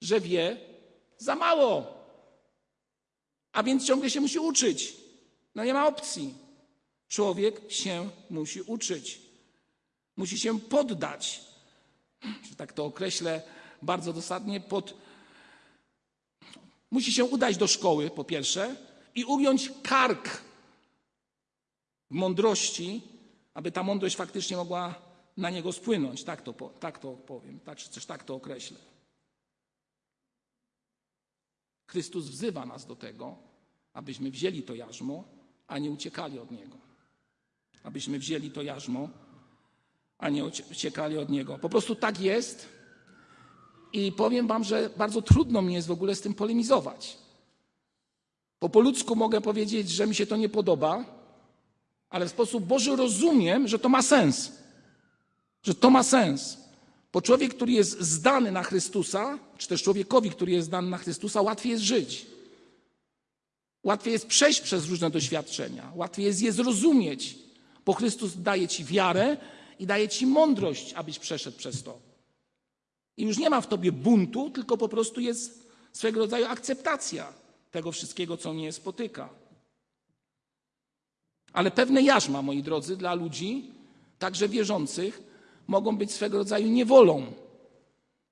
że 0.00 0.20
wie 0.20 0.60
za 1.18 1.36
mało. 1.36 1.96
A 3.52 3.62
więc 3.62 3.86
ciągle 3.86 4.10
się 4.10 4.20
musi 4.20 4.38
uczyć. 4.38 4.96
No 5.54 5.64
nie 5.64 5.74
ma 5.74 5.86
opcji. 5.86 6.34
Człowiek 7.08 7.72
się 7.72 8.10
musi 8.30 8.62
uczyć. 8.62 9.20
Musi 10.16 10.38
się 10.38 10.60
poddać, 10.60 11.40
że 12.50 12.56
tak 12.56 12.72
to 12.72 12.84
określę 12.84 13.42
bardzo 13.82 14.12
dosadnie, 14.12 14.60
pod... 14.60 14.94
musi 16.90 17.12
się 17.12 17.24
udać 17.24 17.56
do 17.56 17.66
szkoły, 17.66 18.10
po 18.10 18.24
pierwsze, 18.24 18.76
i 19.14 19.24
ująć 19.24 19.72
kark 19.82 20.42
mądrości, 22.10 23.02
aby 23.54 23.72
ta 23.72 23.82
mądrość 23.82 24.16
faktycznie 24.16 24.56
mogła 24.56 24.94
na 25.36 25.50
niego 25.50 25.72
spłynąć. 25.72 26.24
Tak 26.24 26.42
to, 26.42 26.52
tak 26.80 26.98
to 26.98 27.12
powiem, 27.12 27.60
tak, 27.60 27.78
czy 27.78 27.90
też 27.90 28.06
tak 28.06 28.24
to 28.24 28.34
określę. 28.34 28.78
Chrystus 31.86 32.28
wzywa 32.28 32.66
nas 32.66 32.86
do 32.86 32.96
tego, 32.96 33.36
abyśmy 33.92 34.30
wzięli 34.30 34.62
to 34.62 34.74
jarzmo, 34.74 35.24
a 35.66 35.78
nie 35.78 35.90
uciekali 35.90 36.38
od 36.38 36.50
niego. 36.50 36.76
Abyśmy 37.82 38.18
wzięli 38.18 38.50
to 38.50 38.62
jarzmo, 38.62 39.08
a 40.18 40.28
nie 40.28 40.44
uciekali 40.44 41.18
od 41.18 41.28
niego. 41.28 41.58
Po 41.58 41.68
prostu 41.68 41.94
tak 41.94 42.20
jest 42.20 42.68
i 43.92 44.12
powiem 44.12 44.46
Wam, 44.46 44.64
że 44.64 44.90
bardzo 44.96 45.22
trudno 45.22 45.62
mi 45.62 45.74
jest 45.74 45.88
w 45.88 45.90
ogóle 45.90 46.14
z 46.14 46.20
tym 46.20 46.34
polemizować. 46.34 47.18
Bo 48.60 48.68
po 48.68 48.80
ludzku 48.80 49.16
mogę 49.16 49.40
powiedzieć, 49.40 49.90
że 49.90 50.06
mi 50.06 50.14
się 50.14 50.26
to 50.26 50.36
nie 50.36 50.48
podoba, 50.48 51.15
ale 52.10 52.26
w 52.26 52.30
sposób 52.30 52.64
Boży 52.64 52.96
rozumiem, 52.96 53.68
że 53.68 53.78
to 53.78 53.88
ma 53.88 54.02
sens. 54.02 54.52
Że 55.62 55.74
to 55.74 55.90
ma 55.90 56.02
sens. 56.02 56.58
Bo 57.12 57.22
człowiek, 57.22 57.54
który 57.54 57.72
jest 57.72 58.00
zdany 58.00 58.52
na 58.52 58.62
Chrystusa, 58.62 59.38
czy 59.58 59.68
też 59.68 59.82
człowiekowi, 59.82 60.30
który 60.30 60.52
jest 60.52 60.66
zdany 60.66 60.90
na 60.90 60.98
Chrystusa, 60.98 61.42
łatwiej 61.42 61.72
jest 61.72 61.84
żyć. 61.84 62.26
Łatwiej 63.82 64.12
jest 64.12 64.26
przejść 64.26 64.60
przez 64.60 64.88
różne 64.88 65.10
doświadczenia, 65.10 65.92
łatwiej 65.94 66.26
jest 66.26 66.42
je 66.42 66.52
zrozumieć, 66.52 67.38
bo 67.84 67.92
Chrystus 67.92 68.32
daje 68.36 68.68
ci 68.68 68.84
wiarę 68.84 69.36
i 69.78 69.86
daje 69.86 70.08
ci 70.08 70.26
mądrość, 70.26 70.92
abyś 70.92 71.18
przeszedł 71.18 71.58
przez 71.58 71.82
to. 71.82 71.98
I 73.16 73.24
już 73.24 73.38
nie 73.38 73.50
ma 73.50 73.60
w 73.60 73.66
tobie 73.66 73.92
buntu, 73.92 74.50
tylko 74.50 74.76
po 74.76 74.88
prostu 74.88 75.20
jest 75.20 75.68
swego 75.92 76.20
rodzaju 76.20 76.46
akceptacja 76.46 77.32
tego 77.70 77.92
wszystkiego, 77.92 78.36
co 78.36 78.52
mnie 78.52 78.72
spotyka. 78.72 79.28
Ale 81.56 81.70
pewne 81.70 82.02
jarzma, 82.02 82.42
moi 82.42 82.62
drodzy, 82.62 82.96
dla 82.96 83.14
ludzi, 83.14 83.70
także 84.18 84.48
wierzących, 84.48 85.22
mogą 85.66 85.96
być 85.96 86.12
swego 86.12 86.38
rodzaju 86.38 86.68
niewolą. 86.68 87.26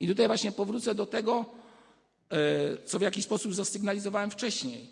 I 0.00 0.08
tutaj 0.08 0.26
właśnie 0.26 0.52
powrócę 0.52 0.94
do 0.94 1.06
tego, 1.06 1.44
e, 2.30 2.36
co 2.84 2.98
w 2.98 3.02
jakiś 3.02 3.24
sposób 3.24 3.54
zasygnalizowałem 3.54 4.30
wcześniej. 4.30 4.88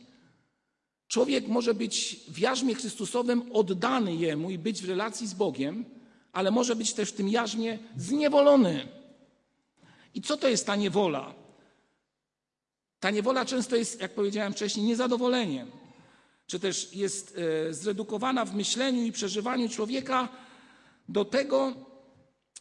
Człowiek 1.08 1.48
może 1.48 1.74
być 1.74 2.20
w 2.28 2.38
jarzmie 2.38 2.74
Chrystusowym 2.74 3.52
oddany 3.52 4.14
Jemu 4.14 4.50
i 4.50 4.58
być 4.58 4.82
w 4.82 4.88
relacji 4.88 5.26
z 5.26 5.34
Bogiem, 5.34 5.84
ale 6.32 6.50
może 6.50 6.76
być 6.76 6.92
też 6.92 7.08
w 7.08 7.16
tym 7.16 7.28
jarzmie 7.28 7.78
zniewolony. 7.96 8.88
I 10.14 10.22
co 10.22 10.36
to 10.36 10.48
jest 10.48 10.66
ta 10.66 10.76
niewola? 10.76 11.34
Ta 13.00 13.10
niewola 13.10 13.44
często 13.44 13.76
jest, 13.76 14.00
jak 14.00 14.14
powiedziałem 14.14 14.52
wcześniej, 14.52 14.86
niezadowoleniem, 14.86 15.81
czy 16.46 16.60
też 16.60 16.94
jest 16.94 17.38
e, 17.68 17.74
zredukowana 17.74 18.44
w 18.44 18.54
myśleniu 18.54 19.04
i 19.04 19.12
przeżywaniu 19.12 19.68
człowieka 19.68 20.28
do 21.08 21.24
tego, 21.24 21.74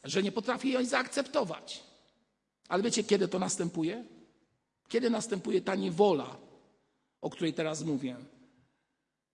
że 0.04 0.24
nie 0.24 0.32
potrafi 0.32 0.72
jej 0.72 0.86
zaakceptować. 0.86 1.84
Ale 2.67 2.84
wiecie, 2.84 3.04
kiedy 3.04 3.28
to 3.28 3.39
następuje? 3.39 4.06
Kiedy 4.88 5.10
następuje 5.10 5.62
ta 5.62 5.76
niewola, 5.76 6.38
o 7.22 7.30
której 7.30 7.54
teraz 7.54 7.84
mówię? 7.84 8.15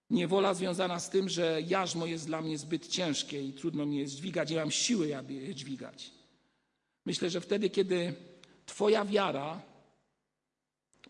Niewola 0.09 0.53
związana 0.53 0.99
z 0.99 1.09
tym, 1.09 1.29
że 1.29 1.61
jarzmo 1.67 2.05
jest 2.05 2.25
dla 2.25 2.41
mnie 2.41 2.57
zbyt 2.57 2.87
ciężkie 2.87 3.41
i 3.41 3.53
trudno 3.53 3.85
mi 3.85 3.97
je 3.97 4.07
dźwigać, 4.07 4.49
nie 4.49 4.55
mam 4.55 4.71
siły, 4.71 5.17
aby 5.17 5.33
je 5.33 5.55
dźwigać. 5.55 6.11
Myślę, 7.05 7.29
że 7.29 7.41
wtedy, 7.41 7.69
kiedy 7.69 8.13
Twoja 8.65 9.05
wiara, 9.05 9.61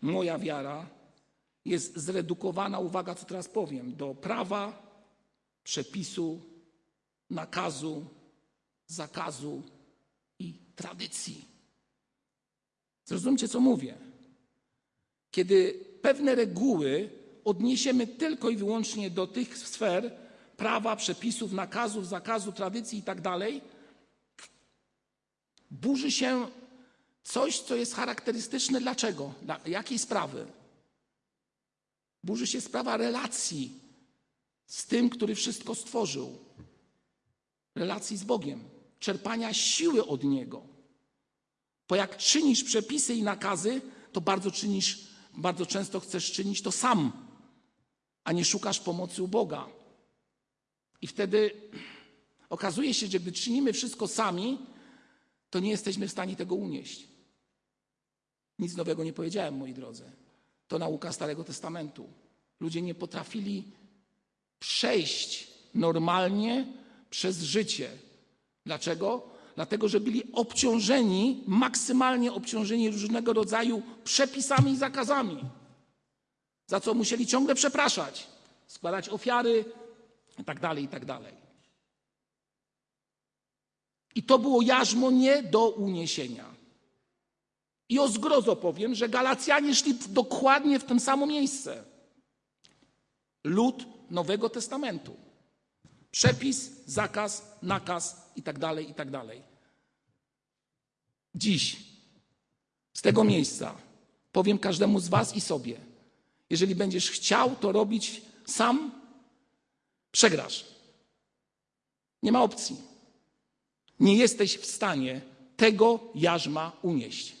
moja 0.02 0.38
wiara 0.38 0.86
jest 1.68 1.96
zredukowana, 1.96 2.78
uwaga, 2.78 3.14
co 3.14 3.26
teraz 3.26 3.48
powiem, 3.48 3.96
do 3.96 4.14
prawa, 4.14 4.88
przepisu, 5.64 6.42
nakazu, 7.30 8.06
zakazu 8.86 9.62
i 10.38 10.54
tradycji. 10.76 11.44
Zrozumcie, 13.04 13.48
co 13.48 13.60
mówię. 13.60 13.98
Kiedy 15.30 15.84
pewne 16.02 16.34
reguły 16.34 17.10
odniesiemy 17.44 18.06
tylko 18.06 18.50
i 18.50 18.56
wyłącznie 18.56 19.10
do 19.10 19.26
tych 19.26 19.58
sfer 19.58 20.18
prawa, 20.56 20.96
przepisów, 20.96 21.52
nakazów, 21.52 22.08
zakazu, 22.08 22.52
tradycji 22.52 22.98
i 22.98 23.02
tak 23.02 23.20
dalej, 23.20 23.60
burzy 25.70 26.10
się 26.10 26.46
coś, 27.22 27.60
co 27.60 27.76
jest 27.76 27.94
charakterystyczne. 27.94 28.80
Dlaczego? 28.80 29.34
Dla 29.42 29.60
jakiej 29.66 29.98
sprawy? 29.98 30.46
Burzy 32.24 32.46
się 32.46 32.60
sprawa 32.60 32.96
relacji 32.96 33.80
z 34.66 34.86
tym, 34.86 35.10
który 35.10 35.34
wszystko 35.34 35.74
stworzył. 35.74 36.38
Relacji 37.74 38.16
z 38.16 38.24
Bogiem, 38.24 38.64
czerpania 38.98 39.54
siły 39.54 40.06
od 40.06 40.24
Niego. 40.24 40.62
Bo 41.88 41.96
jak 41.96 42.16
czynisz 42.16 42.64
przepisy 42.64 43.14
i 43.14 43.22
nakazy, 43.22 43.80
to 44.12 44.20
bardzo 44.20 44.50
czynisz, 44.50 45.08
bardzo 45.36 45.66
często 45.66 46.00
chcesz 46.00 46.32
czynić 46.32 46.62
to 46.62 46.72
sam, 46.72 47.12
a 48.24 48.32
nie 48.32 48.44
szukasz 48.44 48.80
pomocy 48.80 49.22
u 49.22 49.28
Boga. 49.28 49.68
I 51.02 51.06
wtedy 51.06 51.50
okazuje 52.50 52.94
się, 52.94 53.06
że 53.06 53.20
gdy 53.20 53.32
czynimy 53.32 53.72
wszystko 53.72 54.08
sami, 54.08 54.58
to 55.50 55.60
nie 55.60 55.70
jesteśmy 55.70 56.08
w 56.08 56.12
stanie 56.12 56.36
tego 56.36 56.54
unieść. 56.54 57.08
Nic 58.58 58.76
nowego 58.76 59.04
nie 59.04 59.12
powiedziałem, 59.12 59.56
moi 59.56 59.74
drodzy. 59.74 60.12
To 60.68 60.78
nauka 60.78 61.12
Starego 61.12 61.44
Testamentu. 61.44 62.06
Ludzie 62.60 62.82
nie 62.82 62.94
potrafili 62.94 63.64
przejść 64.58 65.48
normalnie 65.74 66.66
przez 67.10 67.42
życie. 67.42 67.90
Dlaczego? 68.66 69.28
Dlatego, 69.56 69.88
że 69.88 70.00
byli 70.00 70.32
obciążeni, 70.32 71.44
maksymalnie 71.46 72.32
obciążeni 72.32 72.90
różnego 72.90 73.32
rodzaju 73.32 73.82
przepisami 74.04 74.72
i 74.72 74.76
zakazami, 74.76 75.44
za 76.66 76.80
co 76.80 76.94
musieli 76.94 77.26
ciągle 77.26 77.54
przepraszać, 77.54 78.26
składać 78.66 79.08
ofiary 79.08 79.64
itd. 80.38 80.60
Tak 80.60 80.78
itd. 80.78 81.06
Tak 81.06 81.34
I 84.14 84.22
to 84.22 84.38
było 84.38 84.62
jarzmo 84.62 85.10
nie 85.10 85.42
do 85.42 85.68
uniesienia. 85.68 86.57
I 87.88 87.98
o 87.98 88.08
zgrozo 88.08 88.56
powiem, 88.56 88.94
że 88.94 89.08
Galacjanie 89.08 89.74
szli 89.74 89.94
dokładnie 90.08 90.78
w 90.78 90.84
tym 90.84 91.00
samo 91.00 91.26
miejsce. 91.26 91.84
Lud 93.44 93.86
Nowego 94.10 94.48
Testamentu. 94.48 95.16
Przepis, 96.10 96.70
zakaz, 96.86 97.56
nakaz 97.62 98.30
i 98.36 98.42
tak 98.42 98.58
dalej, 98.58 98.90
i 98.90 98.94
tak 98.94 99.10
dalej. 99.10 99.42
Dziś, 101.34 101.76
z 102.94 103.02
tego 103.02 103.24
miejsca, 103.24 103.74
powiem 104.32 104.58
każdemu 104.58 105.00
z 105.00 105.08
Was 105.08 105.36
i 105.36 105.40
sobie, 105.40 105.80
jeżeli 106.50 106.74
będziesz 106.74 107.10
chciał 107.10 107.56
to 107.56 107.72
robić 107.72 108.22
sam, 108.46 108.90
przegrasz. 110.12 110.64
Nie 112.22 112.32
ma 112.32 112.42
opcji. 112.42 112.76
Nie 114.00 114.16
jesteś 114.16 114.56
w 114.56 114.66
stanie 114.66 115.20
tego 115.56 116.00
jarzma 116.14 116.72
unieść. 116.82 117.37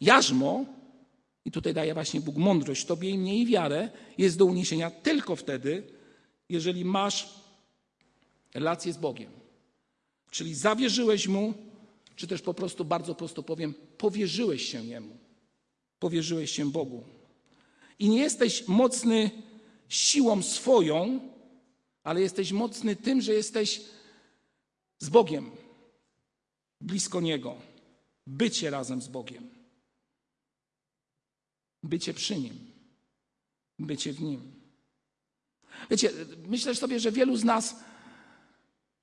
Jarzmo, 0.00 0.64
i 1.44 1.50
tutaj 1.50 1.74
daje 1.74 1.94
właśnie 1.94 2.20
Bóg 2.20 2.36
mądrość 2.36 2.84
Tobie 2.84 3.10
i 3.10 3.18
mnie 3.18 3.38
i 3.38 3.46
wiarę, 3.46 3.90
jest 4.18 4.38
do 4.38 4.44
uniesienia 4.44 4.90
tylko 4.90 5.36
wtedy, 5.36 5.82
jeżeli 6.48 6.84
masz 6.84 7.28
relację 8.54 8.92
z 8.92 8.96
Bogiem. 8.96 9.32
Czyli 10.30 10.54
zawierzyłeś 10.54 11.28
Mu, 11.28 11.54
czy 12.16 12.26
też 12.26 12.42
po 12.42 12.54
prostu, 12.54 12.84
bardzo 12.84 13.14
prosto 13.14 13.42
powiem, 13.42 13.74
powierzyłeś 13.98 14.62
się 14.62 14.84
Jemu. 14.84 15.16
Powierzyłeś 15.98 16.50
się 16.50 16.70
Bogu. 16.70 17.04
I 17.98 18.08
nie 18.08 18.18
jesteś 18.18 18.68
mocny 18.68 19.30
siłą 19.88 20.42
swoją, 20.42 21.20
ale 22.04 22.20
jesteś 22.20 22.52
mocny 22.52 22.96
tym, 22.96 23.20
że 23.20 23.32
jesteś 23.32 23.80
z 24.98 25.08
Bogiem, 25.08 25.50
blisko 26.80 27.20
Niego, 27.20 27.54
bycie 28.26 28.70
razem 28.70 29.02
z 29.02 29.08
Bogiem, 29.08 29.59
bycie 31.82 32.14
przy 32.14 32.36
Nim, 32.36 32.54
bycie 33.78 34.12
w 34.12 34.20
Nim. 34.20 34.52
Wiecie, 35.90 36.10
myślę 36.46 36.74
sobie, 36.74 37.00
że 37.00 37.12
wielu 37.12 37.36
z 37.36 37.44
nas 37.44 37.76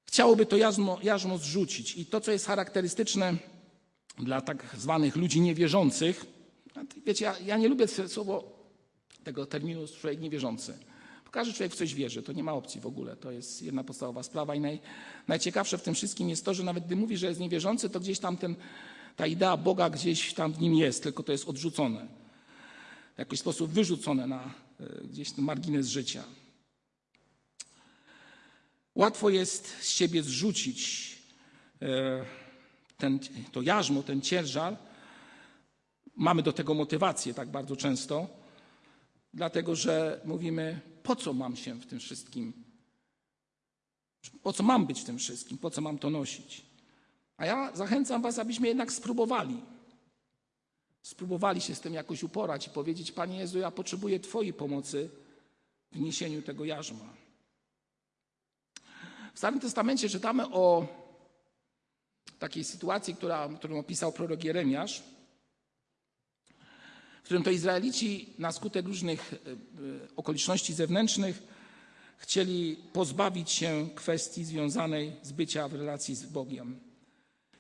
chciałoby 0.06 0.46
to 0.46 0.58
jarzmo, 0.58 1.00
jarzmo 1.04 1.38
zrzucić. 1.38 1.98
I 1.98 2.06
to, 2.06 2.22
co 2.22 2.32
jest 2.32 2.46
charakterystyczne 2.46 3.36
dla 4.18 4.42
tak 4.42 4.76
zwanych 4.78 5.16
ludzi 5.16 5.42
niewierzących, 5.42 6.26
wiecie, 7.06 7.26
ja, 7.26 7.40
ja 7.40 7.58
nie 7.58 7.68
lubię 7.68 7.88
słowo 7.88 8.58
tego 9.24 9.46
terminu 9.46 9.88
człowiek 9.88 10.22
niewierzący. 10.22 10.78
Bo 11.26 11.32
każdy 11.32 11.54
człowiek 11.54 11.74
w 11.74 11.76
coś 11.76 11.94
wierzy, 11.94 12.24
to 12.24 12.34
nie 12.34 12.44
ma 12.44 12.54
opcji 12.54 12.82
w 12.82 12.86
ogóle. 12.86 13.16
To 13.16 13.32
jest 13.32 13.62
jedna 13.62 13.84
podstawowa 13.84 14.24
sprawa 14.24 14.56
i 14.56 14.60
naj, 14.60 14.80
najciekawsze 15.28 15.78
w 15.78 15.82
tym 15.82 15.94
wszystkim 15.94 16.30
jest 16.30 16.46
to, 16.46 16.54
że 16.54 16.64
nawet 16.64 16.86
gdy 16.86 16.96
mówi, 16.96 17.18
że 17.18 17.28
jest 17.28 17.40
niewierzący, 17.40 17.90
to 17.90 18.00
gdzieś 18.00 18.20
tam 18.20 18.38
ten, 18.38 18.56
ta 19.16 19.28
idea 19.28 19.58
Boga 19.58 19.90
gdzieś 19.90 20.34
tam 20.34 20.54
w 20.54 20.62
nim 20.62 20.76
jest, 20.76 21.04
tylko 21.04 21.24
to 21.24 21.32
jest 21.32 21.50
odrzucone. 21.50 22.08
W 23.18 23.20
jakiś 23.20 23.40
sposób 23.40 23.72
wyrzucone 23.72 24.28
na 24.28 24.54
e, 24.80 25.08
gdzieś 25.08 25.32
ten 25.32 25.46
margines 25.46 25.88
życia. 25.88 26.24
Łatwo 28.96 29.30
jest 29.30 29.78
z 29.82 29.90
siebie 29.90 30.24
zrzucić 30.24 31.12
e, 31.82 32.26
ten, 32.98 33.20
to 33.52 33.62
jarzmo, 33.62 34.04
ten 34.04 34.22
ciężar. 34.22 34.78
Mamy 36.16 36.44
do 36.44 36.54
tego 36.54 36.74
motywację 36.74 37.34
tak 37.34 37.50
bardzo 37.50 37.76
często, 37.76 38.28
dlatego 39.34 39.76
że 39.76 40.22
mówimy, 40.26 40.80
po 41.04 41.16
co 41.16 41.34
mam 41.34 41.56
się 41.56 41.76
w 41.76 41.86
tym 41.86 42.00
wszystkim, 42.00 42.54
po 44.44 44.54
co 44.54 44.64
mam 44.64 44.86
być 44.86 45.02
w 45.02 45.06
tym 45.06 45.18
wszystkim, 45.18 45.58
po 45.58 45.72
co 45.72 45.82
mam 45.82 45.98
to 46.00 46.10
nosić. 46.10 46.66
A 47.38 47.46
ja 47.46 47.76
zachęcam 47.76 48.22
Was, 48.22 48.40
abyśmy 48.40 48.68
jednak 48.68 48.92
spróbowali. 48.92 49.62
Spróbowali 51.08 51.62
się 51.62 51.76
z 51.76 51.80
tym 51.80 51.94
jakoś 51.94 52.24
uporać 52.24 52.68
i 52.68 52.70
powiedzieć: 52.70 53.12
Panie 53.12 53.38
Jezu, 53.38 53.60
ja 53.60 53.72
potrzebuję 53.72 54.20
Twojej 54.20 54.54
pomocy 54.54 55.10
w 55.92 56.00
niesieniu 56.00 56.42
tego 56.42 56.66
jarzma. 56.66 57.14
W 59.34 59.38
Starym 59.38 59.60
Testamencie 59.60 60.10
czytamy 60.10 60.48
o 60.48 60.88
takiej 62.40 62.64
sytuacji, 62.64 63.16
która, 63.16 63.50
którą 63.58 63.80
opisał 63.80 64.12
prorok 64.12 64.44
Jeremiasz, 64.44 65.04
w 67.22 67.24
którym 67.24 67.44
to 67.44 67.52
Izraelici 67.52 68.34
na 68.40 68.52
skutek 68.52 68.86
różnych 68.86 69.34
e, 69.34 69.36
e, 69.36 69.60
okoliczności 70.16 70.74
zewnętrznych 70.74 71.44
chcieli 72.18 72.76
pozbawić 72.94 73.52
się 73.52 73.90
kwestii 73.96 74.46
związanej 74.46 75.14
z 75.24 75.32
bycia 75.32 75.68
w 75.68 75.74
relacji 75.74 76.16
z 76.16 76.26
Bogiem. 76.26 76.80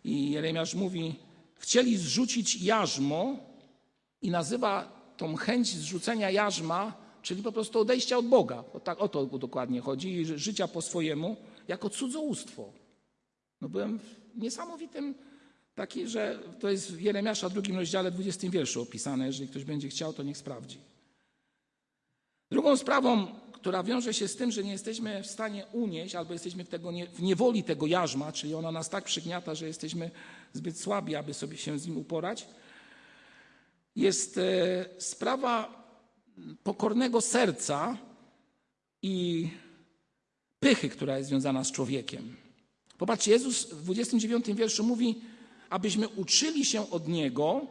I 0.04 0.32
Jeremiasz 0.32 0.76
mówi, 0.76 1.27
chcieli 1.60 1.98
zrzucić 1.98 2.62
jarzmo 2.62 3.40
i 4.22 4.32
nazywa 4.32 4.98
tą 5.18 5.36
chęć 5.36 5.68
zrzucenia 5.68 6.32
jarzma, 6.32 6.94
czyli 7.22 7.44
po 7.44 7.52
prostu 7.52 7.80
odejścia 7.80 8.18
od 8.18 8.28
Boga. 8.28 8.64
O, 8.74 8.80
tak, 8.80 9.02
o 9.02 9.10
to 9.10 9.26
dokładnie 9.26 9.82
chodzi, 9.82 10.26
życia 10.26 10.68
po 10.68 10.82
swojemu, 10.82 11.38
jako 11.68 11.90
cudzołóstwo. 11.90 12.74
No 13.62 13.70
byłem 13.70 14.00
niesamowitym 14.36 15.16
taki, 15.76 16.08
że 16.08 16.40
to 16.60 16.70
jest 16.70 16.92
w 16.92 17.02
Jeremiasza 17.02 17.50
drugim 17.50 17.76
rozdziale, 17.76 18.12
20 18.12 18.50
wierszu 18.50 18.82
opisane. 18.82 19.26
Jeżeli 19.26 19.50
ktoś 19.50 19.64
będzie 19.64 19.90
chciał, 19.90 20.14
to 20.14 20.24
niech 20.24 20.38
sprawdzi. 20.38 20.78
Drugą 22.52 22.78
sprawą, 22.78 23.28
która 23.52 23.84
wiąże 23.84 24.14
się 24.14 24.28
z 24.28 24.36
tym, 24.36 24.52
że 24.52 24.64
nie 24.64 24.72
jesteśmy 24.72 25.24
w 25.24 25.28
stanie 25.28 25.66
unieść, 25.72 26.16
albo 26.16 26.34
jesteśmy 26.34 26.64
w, 26.64 26.70
tego 26.70 26.92
nie, 26.92 27.08
w 27.08 27.22
niewoli 27.22 27.64
tego 27.64 27.88
jarzma, 27.88 28.32
czyli 28.32 28.54
ona 28.56 28.72
nas 28.72 28.90
tak 28.90 29.04
przygniata, 29.04 29.56
że 29.56 29.68
jesteśmy 29.68 30.12
zbyt 30.54 30.80
słabi, 30.80 31.16
aby 31.16 31.34
sobie 31.34 31.58
się 31.58 31.80
z 31.80 31.88
nim 31.88 31.98
uporać, 31.98 32.48
jest 33.96 34.38
e, 34.38 34.86
sprawa 34.98 35.84
pokornego 36.64 37.22
serca 37.22 37.98
i 39.02 39.50
pychy, 40.60 40.90
która 40.90 41.18
jest 41.18 41.30
związana 41.30 41.64
z 41.64 41.72
człowiekiem. 41.72 42.36
Popatrzcie, 42.98 43.32
Jezus 43.32 43.66
w 43.66 43.84
29 43.84 44.46
wierszu 44.46 44.84
mówi, 44.84 45.22
abyśmy 45.70 46.08
uczyli 46.08 46.66
się 46.66 46.90
od 46.90 47.08
Niego, 47.08 47.68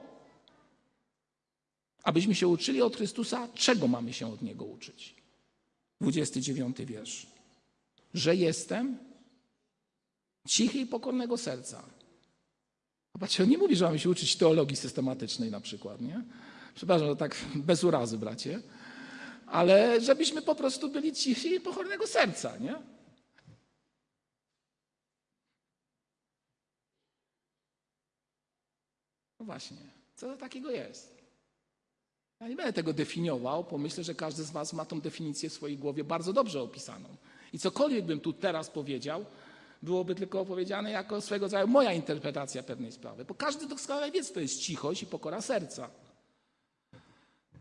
abyśmy 2.03 2.35
się 2.35 2.49
uczyli 2.49 2.83
od 2.83 2.97
Chrystusa, 2.97 3.49
czego 3.55 3.89
mamy 3.89 4.13
się 4.13 4.33
od 4.33 4.43
Niego 4.43 4.65
uczyć. 4.65 5.15
29 6.01 6.77
wiersz. 6.79 7.27
Że 8.15 8.37
jestem 8.37 8.99
cichy 10.49 10.79
i 10.79 10.87
pokornego 10.87 11.37
serca. 11.37 11.83
Popatrzcie, 13.17 13.43
on 13.43 13.49
nie 13.49 13.59
mówi, 13.59 13.77
że 13.77 13.85
mamy 13.85 13.99
się 13.99 14.11
uczyć 14.11 14.37
teologii 14.37 14.77
systematycznej 14.77 15.51
na 15.51 15.61
przykład, 15.61 16.01
nie? 16.01 16.25
Przepraszam, 16.75 17.09
że 17.09 17.17
tak 17.17 17.37
bez 17.71 17.85
urazy, 17.85 18.19
bracie. 18.19 18.63
Ale 19.47 20.01
żebyśmy 20.01 20.43
po 20.43 20.55
prostu 20.55 20.89
byli 20.89 21.13
cichi 21.13 21.55
i 21.55 21.61
pokornego 21.61 22.07
serca, 22.07 22.57
nie? 22.57 22.75
No 29.41 29.47
właśnie, 29.47 29.77
co 30.17 30.27
to 30.27 30.37
takiego 30.37 30.71
jest? 30.71 31.17
Ja 32.41 32.49
nie 32.49 32.57
będę 32.57 32.73
tego 32.73 32.93
definiował, 32.93 33.67
bo 33.71 33.79
myślę, 33.79 34.05
że 34.05 34.15
każdy 34.15 34.45
z 34.45 34.51
Was 34.51 34.73
ma 34.73 34.85
tą 34.85 35.01
definicję 35.01 35.51
w 35.51 35.53
swojej 35.53 35.79
głowie 35.79 36.05
bardzo 36.05 36.33
dobrze 36.33 36.63
opisaną. 36.63 37.09
I 37.53 37.59
cokolwiek 37.59 38.05
bym 38.05 38.21
tu 38.21 38.33
teraz 38.33 38.71
powiedział, 38.71 39.25
byłoby 39.83 40.15
tylko 40.15 40.41
opowiedziane 40.41 40.91
jako 40.91 41.21
swego 41.21 41.45
rodzaju 41.45 41.69
moja 41.69 41.93
interpretacja 41.93 42.63
pewnej 42.63 42.93
sprawy. 42.93 43.25
Bo 43.25 43.35
każdy 43.35 43.67
doskonale 43.67 44.11
wie, 44.11 44.25
co 44.25 44.35
to 44.35 44.41
jest 44.41 44.61
cichość 44.61 45.03
i 45.03 45.07
pokora 45.07 45.41
serca. 45.41 45.91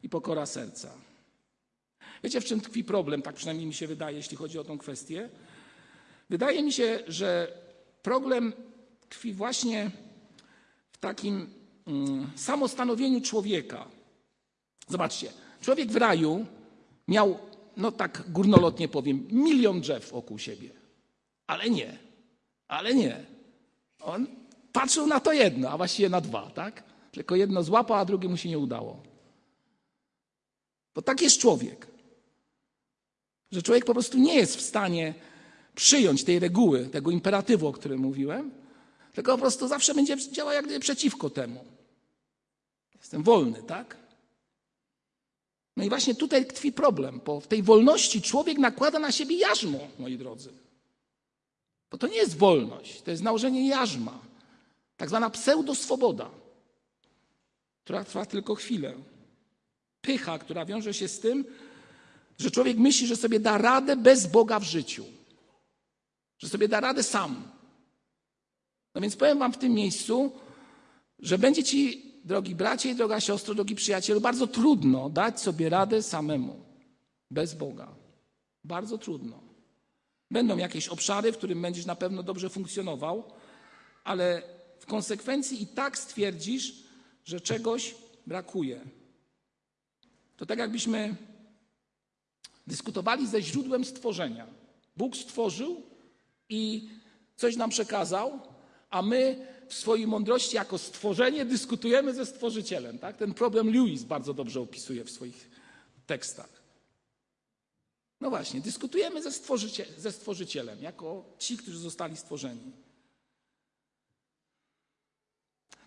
I 0.04 0.10
pokora 0.10 0.46
serca. 0.46 0.90
Wiecie, 2.24 2.42
w 2.42 2.46
czym 2.46 2.62
tkwi 2.62 2.84
problem, 2.84 3.22
tak 3.22 3.36
przynajmniej 3.36 3.68
mi 3.68 3.74
się 3.74 3.88
wydaje, 3.88 4.18
jeśli 4.18 4.38
chodzi 4.38 4.60
o 4.60 4.64
tą 4.64 4.78
kwestię? 4.78 5.30
Wydaje 6.30 6.64
mi 6.64 6.74
się, 6.74 7.00
że 7.08 7.48
problem 8.02 8.54
tkwi 9.10 9.34
właśnie 9.34 9.92
w 10.92 10.98
takim 10.98 11.50
mm, 11.88 12.30
samostanowieniu 12.36 13.22
człowieka. 13.22 13.88
Zobaczcie, 14.88 15.32
człowiek 15.62 15.92
w 15.92 15.96
raju 15.96 16.46
miał, 17.08 17.40
no 17.78 17.92
tak 17.92 18.24
górnolotnie 18.32 18.88
powiem, 18.88 19.28
milion 19.32 19.82
drzew 19.82 20.12
wokół 20.12 20.40
siebie. 20.40 20.85
Ale 21.48 21.70
nie, 21.70 21.98
ale 22.68 22.94
nie. 22.94 23.26
On 24.00 24.28
patrzył 24.72 25.08
na 25.08 25.20
to 25.20 25.34
jedno, 25.34 25.70
a 25.70 25.78
właściwie 25.78 26.10
na 26.10 26.22
dwa, 26.22 26.50
tak? 26.50 26.84
Tylko 27.12 27.36
jedno 27.36 27.64
złapał, 27.64 27.98
a 27.98 28.06
drugie 28.06 28.30
mu 28.30 28.38
się 28.38 28.50
nie 28.50 28.60
udało. 28.60 29.04
Bo 30.96 31.02
tak 31.02 31.22
jest 31.22 31.40
człowiek. 31.40 31.88
Że 33.52 33.62
człowiek 33.62 33.86
po 33.86 33.94
prostu 33.94 34.18
nie 34.18 34.36
jest 34.36 34.56
w 34.56 34.62
stanie 34.62 35.14
przyjąć 35.76 36.24
tej 36.24 36.40
reguły, 36.40 36.86
tego 36.86 37.12
imperatywu, 37.12 37.68
o 37.68 37.74
którym 37.74 38.00
mówiłem, 38.00 38.52
tylko 39.14 39.32
po 39.32 39.38
prostu 39.38 39.68
zawsze 39.68 39.94
będzie 39.94 40.18
działał 40.32 40.54
jak 40.54 40.66
gdyby 40.66 40.80
przeciwko 40.80 41.30
temu. 41.30 41.66
Jestem 42.96 43.24
wolny, 43.24 43.64
tak? 43.64 43.98
No 45.78 45.84
i 45.84 45.90
właśnie 45.90 46.16
tutaj 46.16 46.46
tkwi 46.46 46.72
problem, 46.72 47.22
bo 47.26 47.40
w 47.40 47.48
tej 47.48 47.64
wolności 47.64 48.22
człowiek 48.22 48.58
nakłada 48.58 49.00
na 49.00 49.12
siebie 49.12 49.38
jarzmo, 49.38 49.80
moi 50.00 50.18
drodzy. 50.18 50.50
Bo 51.92 51.98
to 51.98 52.08
nie 52.08 52.18
jest 52.18 52.38
wolność, 52.38 53.02
to 53.02 53.12
jest 53.12 53.24
nałożenie 53.24 53.68
jarzma, 53.68 54.20
tak 54.98 55.10
zwana 55.10 55.30
pseudoswoboda, 55.30 56.30
która 57.84 58.04
trwa 58.04 58.26
tylko 58.26 58.56
chwilę. 58.56 58.94
Pycha, 60.02 60.40
która 60.40 60.66
wiąże 60.66 60.94
się 60.94 61.08
z 61.08 61.20
tym, 61.20 61.46
że 62.38 62.52
człowiek 62.52 62.78
myśli, 62.78 63.08
że 63.08 63.16
sobie 63.16 63.40
da 63.40 63.58
radę 63.58 63.96
bez 63.96 64.28
Boga 64.28 64.60
w 64.60 64.64
życiu, 64.64 65.06
że 66.38 66.50
sobie 66.50 66.68
da 66.68 66.80
radę 66.80 67.04
sam. 67.04 67.52
No 68.96 69.02
więc 69.02 69.16
powiem 69.16 69.40
Wam 69.40 69.54
w 69.54 69.58
tym 69.58 69.74
miejscu, 69.74 70.32
że 71.20 71.38
będzie 71.38 71.64
Ci 71.64 72.12
drogi 72.24 72.56
bracie 72.56 72.90
i 72.90 72.96
droga 72.96 73.20
siostro, 73.20 73.56
drogi 73.56 73.76
przyjacielu, 73.76 74.22
bardzo 74.22 74.48
trudno 74.48 75.10
dać 75.10 75.42
sobie 75.42 75.70
radę 75.70 76.04
samemu, 76.04 76.66
bez 77.32 77.54
Boga. 77.54 77.96
Bardzo 78.64 78.98
trudno. 78.98 79.45
Będą 80.32 80.58
jakieś 80.58 80.88
obszary, 80.88 81.32
w 81.32 81.38
którym 81.38 81.62
będziesz 81.62 81.86
na 81.86 81.96
pewno 81.96 82.24
dobrze 82.24 82.50
funkcjonował, 82.50 83.32
ale 84.04 84.42
w 84.80 84.86
konsekwencji 84.86 85.64
i 85.64 85.68
tak 85.68 85.98
stwierdzisz, 85.98 86.74
że 87.26 87.42
czegoś 87.42 87.96
brakuje. 88.28 88.82
To 90.38 90.46
tak 90.46 90.60
jakbyśmy 90.60 91.16
dyskutowali 92.68 93.28
ze 93.28 93.42
źródłem 93.42 93.86
stworzenia. 93.86 94.48
Bóg 94.98 95.18
stworzył 95.18 95.82
i 96.50 96.90
coś 97.36 97.56
nam 97.56 97.70
przekazał, 97.70 98.40
a 98.90 99.02
my 99.02 99.48
w 99.68 99.74
swojej 99.74 100.08
mądrości 100.08 100.56
jako 100.56 100.78
stworzenie 100.78 101.46
dyskutujemy 101.46 102.14
ze 102.14 102.26
stworzycielem. 102.26 103.00
Tak? 103.00 103.18
Ten 103.18 103.34
problem 103.34 103.74
Lewis 103.74 104.04
bardzo 104.04 104.34
dobrze 104.34 104.62
opisuje 104.62 105.04
w 105.04 105.12
swoich 105.12 105.50
tekstach. 106.06 106.55
No 108.22 108.30
właśnie, 108.30 108.62
dyskutujemy 108.62 109.24
ze, 109.24 109.32
ze 109.98 110.12
stworzycielem, 110.12 110.82
jako 110.82 111.26
ci, 111.40 111.58
którzy 111.58 111.80
zostali 111.80 112.18
stworzeni. 112.18 112.72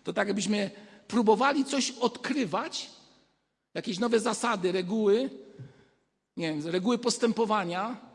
To 0.03 0.13
tak, 0.13 0.27
jakbyśmy 0.27 0.71
próbowali 1.07 1.65
coś 1.65 1.91
odkrywać, 1.91 2.89
jakieś 3.73 3.99
nowe 3.99 4.19
zasady, 4.19 4.71
reguły, 4.71 5.29
nie 6.37 6.53
wiem, 6.53 6.67
reguły 6.67 6.97
postępowania, 6.97 8.09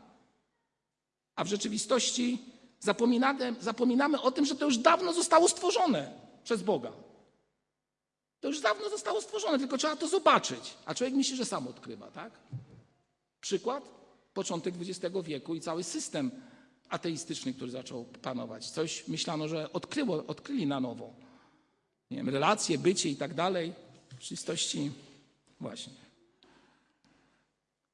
a 1.35 1.43
w 1.43 1.47
rzeczywistości 1.47 2.55
Zapominamy, 2.85 3.55
zapominamy 3.59 4.21
o 4.21 4.31
tym, 4.31 4.45
że 4.45 4.55
to 4.55 4.65
już 4.65 4.77
dawno 4.77 5.13
zostało 5.13 5.49
stworzone 5.49 6.11
przez 6.43 6.63
Boga. 6.63 6.91
To 8.39 8.47
już 8.47 8.61
dawno 8.61 8.89
zostało 8.89 9.21
stworzone, 9.21 9.59
tylko 9.59 9.77
trzeba 9.77 9.95
to 9.95 10.07
zobaczyć. 10.07 10.73
A 10.85 10.95
człowiek 10.95 11.15
myśli, 11.15 11.35
że 11.35 11.45
sam 11.45 11.67
odkrywa, 11.67 12.11
tak? 12.11 12.31
Przykład? 13.41 13.83
Początek 14.35 14.75
XX 14.81 15.15
wieku 15.23 15.55
i 15.55 15.61
cały 15.61 15.83
system 15.83 16.31
ateistyczny, 16.89 17.53
który 17.53 17.71
zaczął 17.71 18.05
panować. 18.05 18.69
Coś 18.69 19.07
myślano, 19.07 19.47
że 19.47 19.73
odkryło, 19.73 20.25
odkryli 20.27 20.67
na 20.67 20.79
nowo. 20.79 21.13
Nie 22.11 22.17
wiem, 22.17 22.29
relacje, 22.29 22.77
bycie 22.77 23.09
i 23.09 23.15
tak 23.15 23.33
dalej. 23.33 23.73
W 24.09 24.11
rzeczywistości 24.21 24.91
właśnie. 25.59 25.93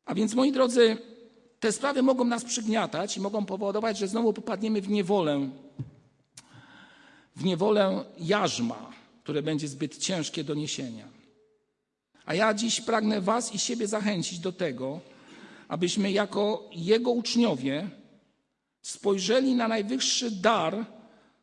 A 0.06 0.16
więc, 0.16 0.34
moi 0.34 0.52
drodzy, 0.52 0.98
te 1.60 1.72
sprawy 1.72 2.02
mogą 2.04 2.24
nas 2.24 2.46
przygniatać 2.46 3.18
i 3.18 3.22
mogą 3.22 3.46
powodować, 3.46 3.98
że 3.98 4.08
znowu 4.08 4.34
popadniemy 4.34 4.82
w 4.82 4.90
niewolę, 4.90 5.50
w 7.36 7.44
niewolę 7.44 8.06
jarzma, 8.20 8.92
które 9.24 9.42
będzie 9.42 9.68
zbyt 9.68 9.98
ciężkie 9.98 10.44
do 10.44 10.54
niesienia. 10.54 11.08
A 12.26 12.34
ja 12.34 12.54
dziś 12.54 12.82
pragnę 12.82 13.22
Was 13.22 13.54
i 13.54 13.60
siebie 13.60 13.88
zachęcić 13.88 14.40
do 14.40 14.52
tego, 14.52 15.00
abyśmy 15.72 16.12
jako 16.12 16.70
Jego 16.72 17.12
uczniowie 17.12 17.90
spojrzeli 18.82 19.56
na 19.56 19.68
najwyższy 19.68 20.32
dar, 20.32 20.86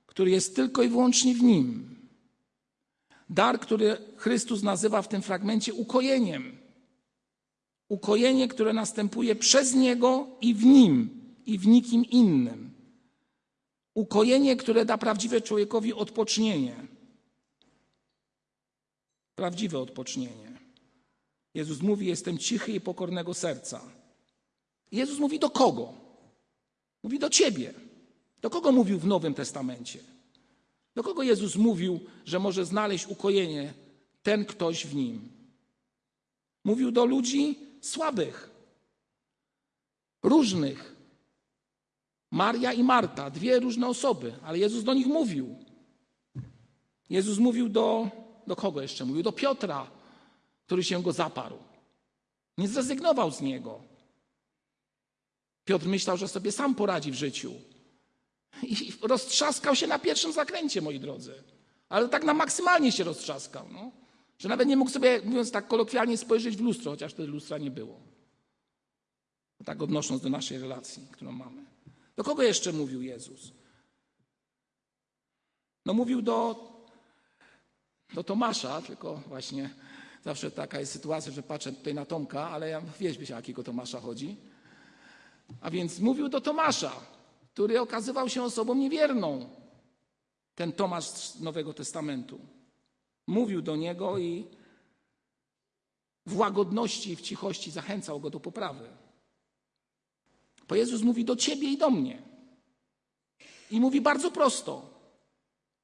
który 0.07 0.31
jest 0.31 0.57
tylko 0.57 0.83
i 0.83 0.89
wyłącznie 0.89 1.35
w 1.35 1.43
Nim. 1.43 1.97
Dar, 3.31 3.61
który 3.61 3.97
Chrystus 4.17 4.63
nazywa 4.63 5.03
w 5.03 5.09
tym 5.09 5.23
fragmencie 5.23 5.75
ukojeniem 5.75 6.59
ukojenie, 7.89 8.49
które 8.49 8.73
następuje 8.73 9.37
przez 9.37 9.75
Niego 9.75 10.27
i 10.41 10.55
w 10.55 10.65
Nim, 10.65 11.21
i 11.47 11.59
w 11.59 11.67
nikim 11.67 12.05
innym. 12.05 12.71
Ukojenie, 13.95 14.57
które 14.57 14.85
da 14.85 14.99
prawdziwe 14.99 15.41
człowiekowi 15.41 15.95
odpocznienie. 15.95 16.77
Prawdziwe 19.35 19.79
odpocznienie. 19.79 20.59
Jezus 21.55 21.83
mówi: 21.83 22.07
Jestem 22.07 22.39
cichy 22.39 22.73
i 22.73 22.81
pokornego 22.81 23.35
serca. 23.35 23.98
Jezus 24.93 25.19
mówi 25.19 25.39
do 25.39 25.51
kogo? 25.51 25.93
Mówi 27.03 27.19
do 27.19 27.31
ciebie. 27.31 27.75
Do 28.41 28.51
kogo 28.51 28.73
mówił 28.73 28.99
w 28.99 29.07
Nowym 29.07 29.35
Testamencie? 29.35 29.99
Do 30.95 31.03
kogo 31.03 31.23
Jezus 31.23 31.57
mówił, 31.57 32.01
że 32.25 32.39
może 32.39 32.65
znaleźć 32.65 33.07
ukojenie 33.07 33.75
ten 34.23 34.45
ktoś 34.45 34.87
w 34.87 34.95
nim? 34.95 35.29
Mówił 36.65 36.91
do 36.91 37.05
ludzi, 37.05 37.59
słabych, 37.81 38.51
różnych. 40.23 40.97
Maria 42.31 42.73
i 42.73 42.83
Marta, 42.83 43.31
dwie 43.31 43.61
różne 43.61 43.87
osoby, 43.87 44.35
ale 44.43 44.59
Jezus 44.59 44.85
do 44.85 44.95
nich 44.95 45.07
mówił. 45.07 45.57
Jezus 47.11 47.39
mówił 47.39 47.69
do, 47.69 48.11
do 48.47 48.57
kogo 48.57 48.83
jeszcze 48.83 49.05
mówił? 49.05 49.23
Do 49.23 49.33
Piotra, 49.33 49.91
który 50.67 50.85
się 50.85 51.03
go 51.03 51.13
zaparł. 51.13 51.59
Nie 52.59 52.69
zrezygnował 52.69 53.31
z 53.31 53.41
niego. 53.41 53.88
Piotr 55.69 55.87
myślał, 55.87 56.17
że 56.17 56.29
sobie 56.29 56.53
sam 56.53 56.75
poradzi 56.75 57.13
w 57.13 57.15
życiu. 57.15 57.55
I 58.63 58.93
roztrzaskał 59.03 59.77
się 59.77 59.87
na 59.87 59.99
pierwszym 59.99 60.33
zakręcie, 60.33 60.81
moi 60.81 61.01
drodzy. 61.01 61.35
Ale 61.89 62.09
tak 62.09 62.25
na 62.25 62.35
maksymalnie 62.35 62.93
się 62.93 63.05
roztrzaskał. 63.05 63.69
No. 63.73 63.91
Że 64.39 64.49
nawet 64.49 64.69
nie 64.69 64.77
mógł 64.77 64.91
sobie, 64.91 65.21
mówiąc 65.25 65.51
tak 65.51 65.69
kolokwialnie, 65.69 66.17
spojrzeć 66.17 66.57
w 66.57 66.61
lustro, 66.61 66.91
chociaż 66.91 67.13
wtedy 67.13 67.29
lustra 67.29 67.59
nie 67.59 67.71
było. 67.71 68.01
Tak 69.65 69.83
odnosząc 69.83 70.23
do 70.23 70.29
naszej 70.29 70.59
relacji, 70.59 71.03
którą 71.13 71.33
mamy. 71.33 71.65
Do 72.17 72.25
kogo 72.25 72.43
jeszcze 72.43 72.73
mówił 72.73 73.03
Jezus? 73.03 73.53
No 75.87 75.95
mówił 75.95 76.23
do, 76.23 76.69
do 78.15 78.25
Tomasza, 78.25 78.83
tylko 78.83 79.23
właśnie 79.27 79.71
zawsze 80.25 80.51
taka 80.51 80.81
jest 80.81 80.93
sytuacja, 80.93 81.33
że 81.33 81.43
patrzę 81.43 81.73
tutaj 81.73 81.95
na 81.95 82.05
Tomka, 82.05 82.51
ale 82.51 82.69
ja 82.69 82.83
wieźbie 83.01 83.27
się, 83.27 83.35
jakiego 83.35 83.63
Tomasza 83.63 84.01
chodzi. 84.01 84.37
A 85.61 85.71
więc 85.71 86.01
mówił 86.01 86.29
do 86.29 86.41
Tomasza, 86.41 86.93
który 87.55 87.81
okazywał 87.81 88.29
się 88.29 88.43
osobą 88.43 88.75
niewierną. 88.75 89.51
Ten 90.55 90.73
Tomasz 90.73 91.05
z 91.05 91.41
Nowego 91.41 91.75
Testamentu. 91.75 92.41
Mówił 93.27 93.63
do 93.63 93.77
niego 93.77 94.19
i 94.19 94.47
w 96.27 96.37
łagodności 96.37 97.11
i 97.11 97.17
w 97.17 97.21
cichości 97.21 97.71
zachęcał 97.71 98.21
go 98.21 98.31
do 98.31 98.41
poprawy. 98.41 98.89
Bo 100.69 100.75
Jezus 100.75 101.03
mówi 101.03 101.25
do 101.25 101.37
ciebie 101.37 101.69
i 101.69 101.79
do 101.79 101.91
mnie. 101.91 102.23
I 103.71 103.81
mówi 103.81 104.01
bardzo 104.01 104.31
prosto. 104.31 104.91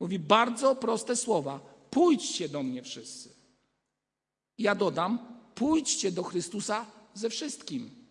Mówi 0.01 0.19
bardzo 0.19 0.77
proste 0.77 1.17
słowa. 1.17 1.61
Pójdźcie 1.91 2.49
do 2.49 2.63
mnie 2.63 2.83
wszyscy. 2.83 3.35
Ja 4.59 4.75
dodam, 4.75 5.19
pójdźcie 5.55 6.13
do 6.13 6.23
Chrystusa 6.23 6.87
ze 7.15 7.31
wszystkim, 7.31 8.04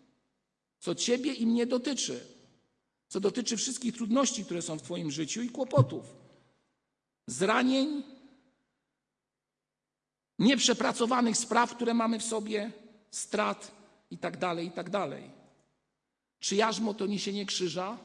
co 0.84 0.96
ciebie 0.96 1.34
i 1.34 1.46
mnie 1.46 1.66
dotyczy, 1.66 2.28
co 3.08 3.20
dotyczy 3.20 3.58
wszystkich 3.58 3.96
trudności, 3.96 4.46
które 4.46 4.62
są 4.62 4.78
w 4.78 4.82
twoim 4.82 5.12
życiu 5.12 5.42
i 5.42 5.50
kłopotów, 5.50 6.16
zranień, 7.28 8.04
nieprzepracowanych 10.40 11.38
spraw, 11.38 11.76
które 11.76 11.94
mamy 11.94 12.20
w 12.20 12.24
sobie, 12.24 12.72
strat 13.12 13.72
i 14.12 14.18
tak 14.18 14.38
dalej, 14.38 14.68
i 14.68 14.72
tak. 14.72 14.90
Czy 16.40 16.56
jarzmo 16.56 16.94
to 16.94 17.06
niesienie 17.06 17.46
krzyża? 17.46 17.98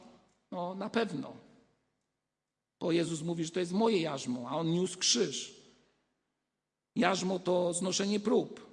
No 0.51 0.75
na 0.75 0.89
pewno. 0.89 1.33
Bo 2.79 2.91
Jezus 2.91 3.21
mówi, 3.21 3.45
że 3.45 3.51
to 3.51 3.59
jest 3.59 3.71
moje 3.71 4.01
jarzmo, 4.01 4.49
a 4.49 4.55
On 4.55 4.71
niósł 4.71 4.97
krzyż. 4.97 5.55
Jarzmo 6.95 7.39
to 7.39 7.73
znoszenie 7.73 8.19
prób, 8.19 8.69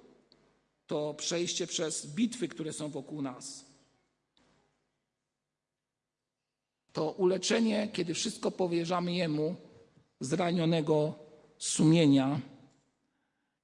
to 0.87 1.13
przejście 1.13 1.67
przez 1.67 2.07
bitwy, 2.07 2.47
które 2.47 2.73
są 2.73 2.89
wokół 2.89 3.21
nas. 3.21 3.66
To 6.97 7.11
uleczenie, 7.11 7.87
kiedy 7.93 8.13
wszystko 8.13 8.51
powierzamy 8.51 9.13
Jemu, 9.13 9.55
zranionego 10.19 11.13
sumienia 11.57 12.39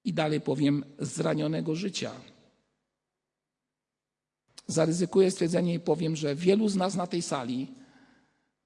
i 0.04 0.14
dalej 0.14 0.42
powiem 0.42 0.86
zranionego 1.00 1.76
życia. 1.76 2.12
Zaryzykuję 4.68 5.32
stwierdzenie 5.32 5.74
i 5.74 5.80
powiem, 5.80 6.16
że 6.16 6.36
wielu 6.36 6.70
z 6.70 6.76
nas 6.76 6.96
na 6.96 7.08
tej 7.08 7.22
sali 7.22 7.68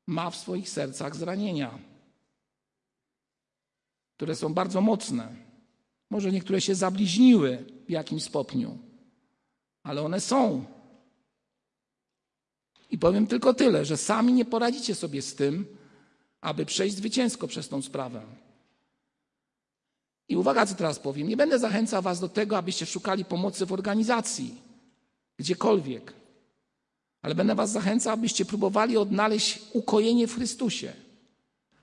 ma 0.08 0.30
w 0.30 0.36
swoich 0.36 0.70
sercach 0.70 1.16
zranienia, 1.16 1.80
które 4.16 4.36
są 4.36 4.54
bardzo 4.54 4.82
mocne. 4.82 5.36
Może 6.10 6.32
niektóre 6.32 6.62
się 6.62 6.76
zabliźniły 6.76 7.66
w 7.88 7.92
jakimś 7.92 8.24
stopniu, 8.24 8.78
ale 9.84 10.02
one 10.02 10.20
są. 10.20 10.66
I 12.92 12.98
powiem 12.98 13.28
tylko 13.28 13.54
tyle, 13.54 13.86
że 13.86 13.98
sami 13.98 14.34
nie 14.34 14.46
poradzicie 14.46 14.96
sobie 14.96 15.22
z 15.22 15.36
tym, 15.36 15.66
aby 16.42 16.66
przejść 16.66 16.96
zwycięsko 16.96 17.48
przez 17.48 17.70
tą 17.70 17.82
sprawę. 17.82 18.22
I 20.30 20.36
uwaga, 20.36 20.66
co 20.66 20.76
teraz 20.76 21.00
powiem. 21.00 21.28
Nie 21.28 21.38
będę 21.38 21.60
zachęcał 21.60 22.02
Was 22.02 22.20
do 22.20 22.30
tego, 22.30 22.58
abyście 22.58 22.86
szukali 22.86 23.26
pomocy 23.26 23.66
w 23.66 23.74
organizacji, 23.74 24.56
gdziekolwiek. 25.38 26.14
Ale 27.22 27.36
będę 27.36 27.56
Was 27.56 27.72
zachęcał, 27.72 28.14
abyście 28.14 28.46
próbowali 28.46 28.98
odnaleźć 28.98 29.60
ukojenie 29.74 30.28
w 30.28 30.36
Chrystusie, 30.36 30.94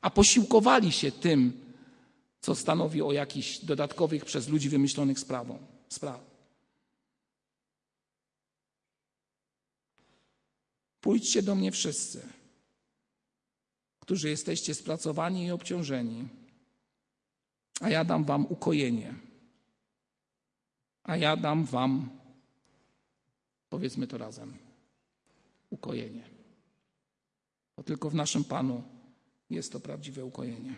a 0.00 0.10
posiłkowali 0.10 0.92
się 0.92 1.12
tym, 1.12 1.52
co 2.40 2.54
stanowi 2.54 3.02
o 3.02 3.12
jakichś 3.12 3.58
dodatkowych 3.58 4.24
przez 4.24 4.48
ludzi 4.48 4.68
wymyślonych 4.68 5.18
sprawą, 5.18 5.58
spraw. 5.88 6.33
Pójdźcie 11.04 11.42
do 11.42 11.54
mnie 11.54 11.72
wszyscy, 11.72 12.28
którzy 14.00 14.28
jesteście 14.28 14.74
spracowani 14.74 15.44
i 15.44 15.50
obciążeni, 15.50 16.28
a 17.80 17.90
ja 17.90 18.04
dam 18.04 18.24
wam 18.24 18.46
ukojenie. 18.46 19.14
A 21.02 21.16
ja 21.16 21.36
dam 21.36 21.64
wam, 21.64 22.10
powiedzmy 23.68 24.06
to 24.06 24.18
razem, 24.18 24.58
ukojenie. 25.70 26.24
Bo 27.76 27.82
tylko 27.82 28.10
w 28.10 28.14
naszym 28.14 28.44
Panu 28.44 28.82
jest 29.50 29.72
to 29.72 29.80
prawdziwe 29.80 30.24
ukojenie. 30.24 30.74